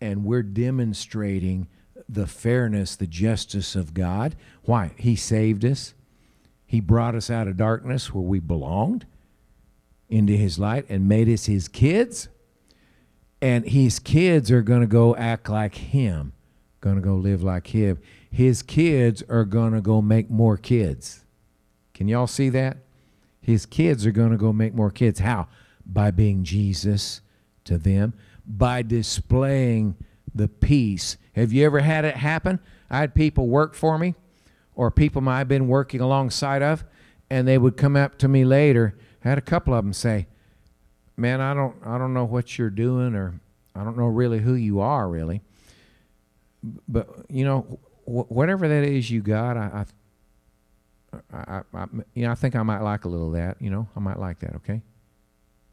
[0.00, 1.68] and we're demonstrating
[2.08, 4.34] the fairness, the justice of God.
[4.62, 4.92] Why?
[4.96, 5.94] He saved us.
[6.64, 9.06] He brought us out of darkness where we belonged
[10.08, 12.28] into his light and made us his kids.
[13.40, 16.32] And his kids are going to go act like him,
[16.80, 17.98] going to go live like him.
[18.30, 21.24] His kids are going to go make more kids.
[21.98, 22.76] Can y'all see that?
[23.40, 25.18] His kids are going to go make more kids.
[25.18, 25.48] How?
[25.84, 27.22] By being Jesus
[27.64, 28.14] to them,
[28.46, 29.96] by displaying
[30.32, 31.16] the peace.
[31.34, 32.60] Have you ever had it happen?
[32.88, 34.14] I had people work for me
[34.76, 36.84] or people I've been working alongside of,
[37.30, 38.96] and they would come up to me later.
[39.24, 40.28] I had a couple of them say,
[41.16, 43.40] "Man, I don't, I don't know what you're doing, or
[43.74, 45.42] I don't know really who you are, really."
[46.86, 49.84] But you know, wh- whatever that is you got, I,
[51.32, 53.60] I, I, you know, I think I might like a little of that.
[53.60, 54.56] You know, I might like that.
[54.56, 54.82] Okay,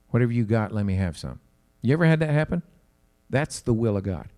[0.10, 1.40] whatever you got, let me have some.
[1.82, 2.64] You ever had that happen?
[3.30, 4.30] That's the will of God.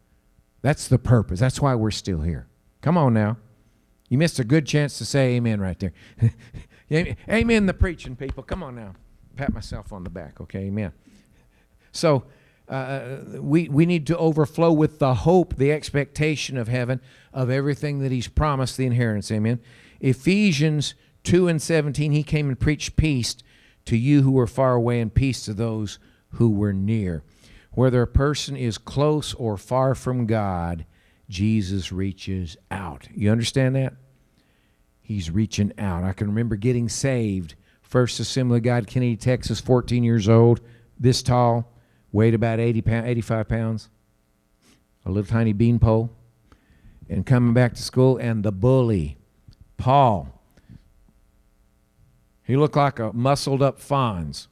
[0.62, 1.40] That's the purpose.
[1.40, 2.48] That's why we're still here.
[2.82, 3.38] Come on now.
[4.10, 5.94] You missed a good chance to say amen right there.
[7.30, 8.44] amen, the preaching people.
[8.44, 8.94] Come on now.
[9.36, 10.62] Pat myself on the back, okay?
[10.62, 10.94] Amen.
[11.92, 12.24] So,
[12.70, 17.02] uh, we, we need to overflow with the hope, the expectation of heaven,
[17.34, 19.32] of everything that He's promised, the inheritance.
[19.32, 19.60] Amen.
[20.00, 20.94] Ephesians
[21.24, 23.38] 2 and 17, He came and preached peace
[23.86, 26.00] to you who were far away and peace to those
[26.32, 27.24] who were near.
[27.72, 30.86] Whether a person is close or far from God,
[31.30, 33.08] Jesus reaches out.
[33.14, 33.94] You understand that?
[35.02, 36.04] He's reaching out.
[36.04, 37.56] I can remember getting saved.
[37.82, 40.60] First Assembly of God, Kennedy, Texas, 14 years old,
[41.00, 41.72] this tall,
[42.12, 43.90] weighed about 80 pound, 85 pounds,
[45.06, 46.10] a little tiny beanpole,
[47.10, 49.17] and coming back to school, and the bully,
[49.78, 50.30] Paul.
[52.44, 54.48] He looked like a muscled up Fonz.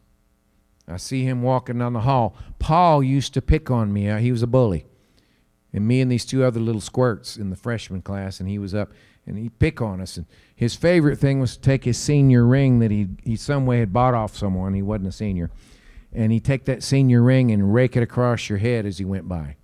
[0.87, 2.35] I see him walking down the hall.
[2.59, 4.09] Paul used to pick on me.
[4.09, 4.85] Uh, he was a bully
[5.75, 8.73] and me and these two other little squirts in the freshman class, and he was
[8.73, 8.93] up
[9.27, 10.15] and he'd pick on us.
[10.15, 10.25] And
[10.55, 13.91] his favorite thing was to take his senior ring that he he some way had
[13.91, 14.73] bought off someone.
[14.73, 15.51] He wasn't a senior,
[16.13, 19.27] and he'd take that senior ring and rake it across your head as he went
[19.27, 19.57] by.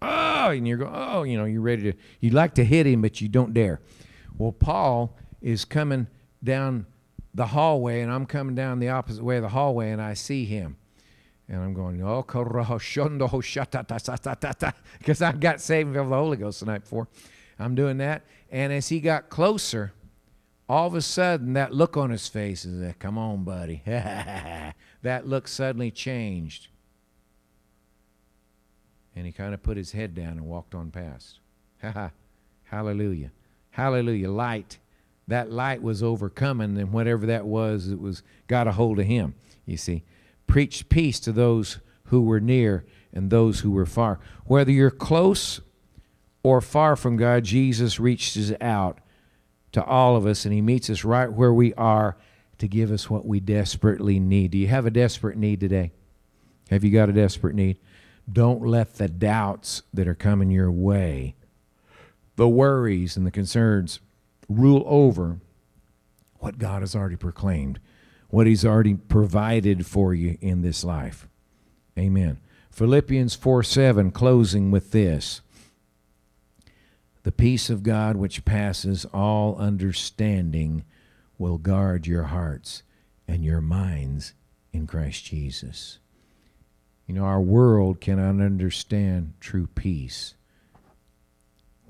[0.00, 1.98] Oh, and you're going, oh, you know, you're ready to.
[2.20, 3.80] You'd like to hit him, but you don't dare.
[4.40, 6.06] Well, Paul is coming
[6.42, 6.86] down
[7.34, 10.46] the hallway, and I'm coming down the opposite way of the hallway, and I see
[10.46, 10.78] him.
[11.46, 12.46] And I'm going, oh, because
[15.20, 17.06] I got saved of the Holy Ghost the night before.
[17.58, 18.22] I'm doing that.
[18.50, 19.92] And as he got closer,
[20.70, 23.82] all of a sudden, that look on his face is like, come on, buddy.
[23.84, 26.68] that look suddenly changed.
[29.14, 31.40] And he kind of put his head down and walked on past.
[32.64, 33.32] Hallelujah.
[33.70, 34.30] Hallelujah.
[34.30, 34.78] Light.
[35.28, 39.34] That light was overcoming, and whatever that was, it was got a hold of him,
[39.64, 40.02] you see
[40.50, 44.18] preached peace to those who were near and those who were far.
[44.44, 45.60] Whether you're close
[46.42, 48.98] or far from God, Jesus reaches out
[49.72, 52.16] to all of us and He meets us right where we are
[52.58, 54.50] to give us what we desperately need.
[54.50, 55.92] Do you have a desperate need today?
[56.68, 57.78] Have you got a desperate need?
[58.30, 61.36] Don't let the doubts that are coming your way,
[62.40, 64.00] the worries and the concerns,
[64.48, 65.40] rule over
[66.38, 67.78] what God has already proclaimed
[68.30, 71.28] what He's already provided for you in this life.
[71.98, 72.38] Amen.
[72.70, 75.42] Philippians 4 7, closing with this
[77.24, 80.84] The peace of God, which passes all understanding,
[81.36, 82.84] will guard your hearts
[83.28, 84.32] and your minds
[84.72, 85.98] in Christ Jesus.
[87.06, 90.36] You know, our world cannot understand true peace.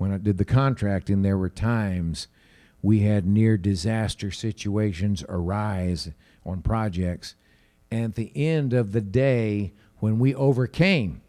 [0.01, 2.27] When I did the contracting, there were times
[2.81, 6.09] we had near disaster situations arise
[6.43, 7.35] on projects.
[7.91, 11.21] And at the end of the day, when we overcame,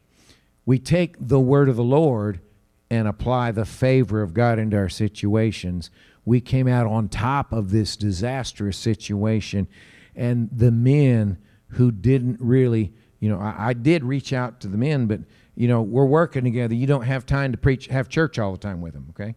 [0.64, 2.40] we take the word of the Lord
[2.88, 5.90] and apply the favor of God into our situations.
[6.24, 9.68] We came out on top of this disastrous situation.
[10.16, 11.36] And the men
[11.72, 15.20] who didn't really, you know, I, I did reach out to the men, but,
[15.54, 16.74] you know, we're working together.
[16.74, 19.34] You don't have time to preach, have church all the time with them, okay?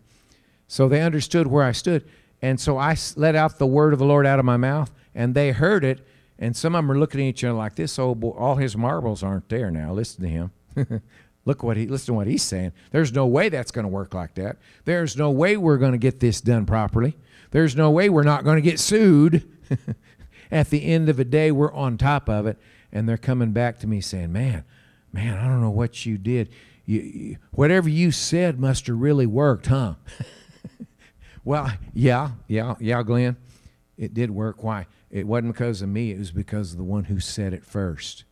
[0.67, 2.07] So they understood where I stood.
[2.41, 5.33] And so I let out the word of the Lord out of my mouth and
[5.33, 6.05] they heard it,
[6.37, 8.31] and some of them are looking at each other like this old boy.
[8.31, 9.93] All his marbles aren't there now.
[9.93, 10.51] Listen to him.
[11.45, 12.73] Look what he listen to what he's saying.
[12.91, 14.57] There's no way that's going to work like that.
[14.83, 17.15] There's no way we're going to get this done properly.
[17.51, 19.47] There's no way we're not going to get sued.
[20.51, 22.57] At the end of the day, we're on top of it,
[22.91, 24.63] and they're coming back to me saying, "Man,
[25.15, 26.49] man, I don't know what you did.
[26.85, 29.95] You, you, whatever you said must have really worked, huh?"
[31.43, 33.37] well, yeah, yeah, yeah, Glenn.
[33.97, 34.61] It did work.
[34.61, 34.87] Why?
[35.15, 38.25] it wasn't because of me, it was because of the one who said it first.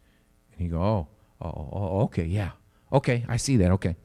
[0.51, 1.07] And he go, oh,
[1.41, 2.51] oh, oh, oh, okay, yeah.
[2.91, 3.71] Okay, I see that.
[3.71, 3.95] Okay.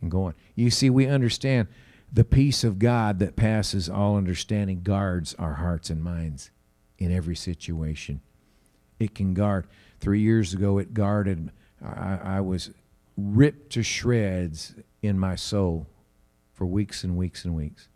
[0.00, 0.34] And go on.
[0.54, 1.66] You see, we understand
[2.12, 6.52] the peace of God that passes all understanding guards our hearts and minds
[6.98, 8.20] in every situation.
[9.00, 9.66] It can guard.
[9.98, 11.50] Three years ago, it guarded.
[11.82, 12.70] I, I was
[13.16, 15.86] ripped to shreds in my soul
[16.54, 17.88] for weeks and weeks and weeks.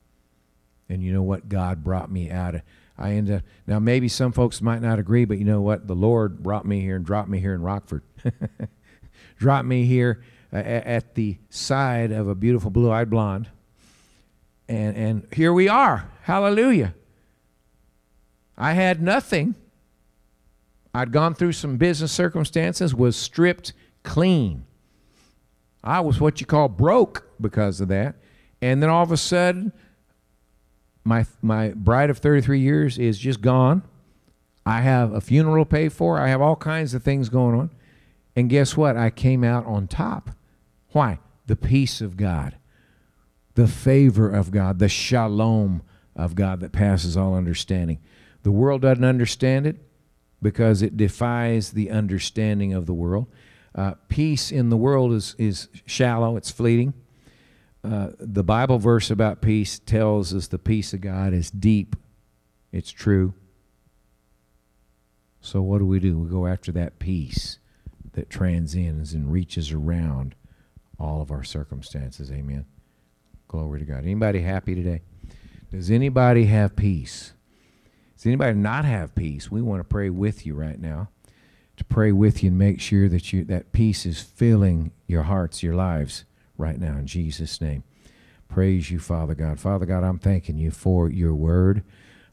[0.89, 1.49] And you know what?
[1.49, 2.63] God brought me out of.
[2.97, 5.89] I ended up, now maybe some folks might not agree, but you know what?
[5.89, 8.03] The Lord brought me here and dropped me here in Rockford.
[9.39, 13.49] dropped me here uh, at the side of a beautiful blue-eyed blonde.
[14.69, 16.11] And and here we are.
[16.23, 16.95] Hallelujah.
[18.57, 19.57] I had nothing.
[20.95, 23.73] I'd gone through some business circumstances, was stripped
[24.05, 24.65] clean.
[25.83, 28.15] I was what you call broke because of that.
[28.63, 29.73] And then all of a sudden,
[31.03, 33.83] my my bride of 33 years is just gone.
[34.65, 36.19] I have a funeral paid for.
[36.19, 37.71] I have all kinds of things going on.
[38.37, 38.97] And guess what?
[38.97, 40.31] I came out on top.
[40.93, 41.19] Why?
[41.47, 42.57] The peace of God,
[43.55, 45.83] the favor of God, the shalom
[46.17, 47.99] of God that passes all understanding.
[48.43, 49.77] The world doesn't understand it
[50.45, 53.27] because it defies the understanding of the world.
[53.75, 56.93] Uh, peace in the world is, is shallow, it's fleeting.
[57.83, 61.97] Uh, the Bible verse about peace tells us the peace of God is deep,
[62.73, 63.33] it's true.
[65.41, 66.19] So, what do we do?
[66.19, 67.59] We go after that peace
[68.13, 70.35] that transcends and reaches around
[70.99, 72.31] all of our circumstances.
[72.31, 72.67] Amen.
[73.49, 74.05] Glory to God.
[74.05, 75.01] Anybody happy today?
[75.71, 77.33] Does anybody have peace?
[78.25, 79.51] Does anybody not have peace?
[79.51, 81.11] We want to pray with you right now.
[81.77, 85.63] To pray with you and make sure that you that peace is filling your hearts,
[85.63, 86.25] your lives
[86.57, 87.85] right now in Jesus' name.
[88.49, 89.61] Praise you, Father God.
[89.61, 91.83] Father God, I'm thanking you for your word.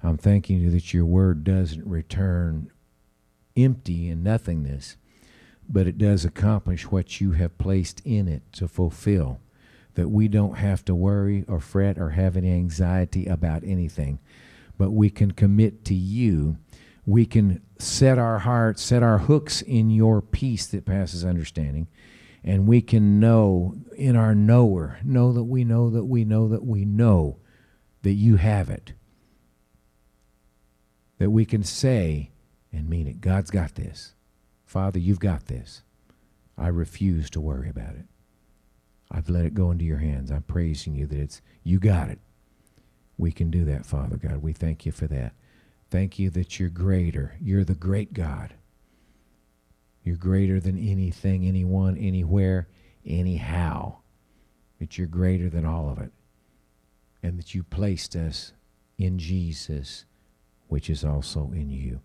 [0.02, 2.72] I'm thanking you that your word doesn't return
[3.58, 4.96] empty and nothingness,
[5.68, 9.42] but it does accomplish what you have placed in it to fulfill.
[9.96, 14.20] That we don't have to worry or fret or have any anxiety about anything,
[14.78, 16.58] but we can commit to you.
[17.06, 21.88] We can set our hearts, set our hooks in your peace that passes understanding,
[22.44, 26.66] and we can know in our knower, know that we know that we know that
[26.66, 27.38] we know
[28.04, 28.94] that you have it.
[31.20, 32.32] That we can say
[32.74, 33.22] and mean it.
[33.22, 34.16] God's got this.
[34.66, 35.84] Father, you've got this.
[36.58, 38.06] I refuse to worry about it.
[39.12, 40.32] I've let it go into your hands.
[40.32, 42.20] I'm praising you that it's you got it.
[43.22, 44.42] We can do that, Father God.
[44.42, 45.36] We thank you for that.
[45.92, 47.36] Thank you that you're greater.
[47.40, 48.56] You're the great God.
[50.04, 52.68] You're greater than anything, anyone, anywhere,
[53.06, 53.98] anyhow.
[54.80, 56.12] That you're greater than all of it.
[57.22, 58.54] And that you placed us
[58.98, 60.06] in Jesus,
[60.68, 62.02] which is also in you.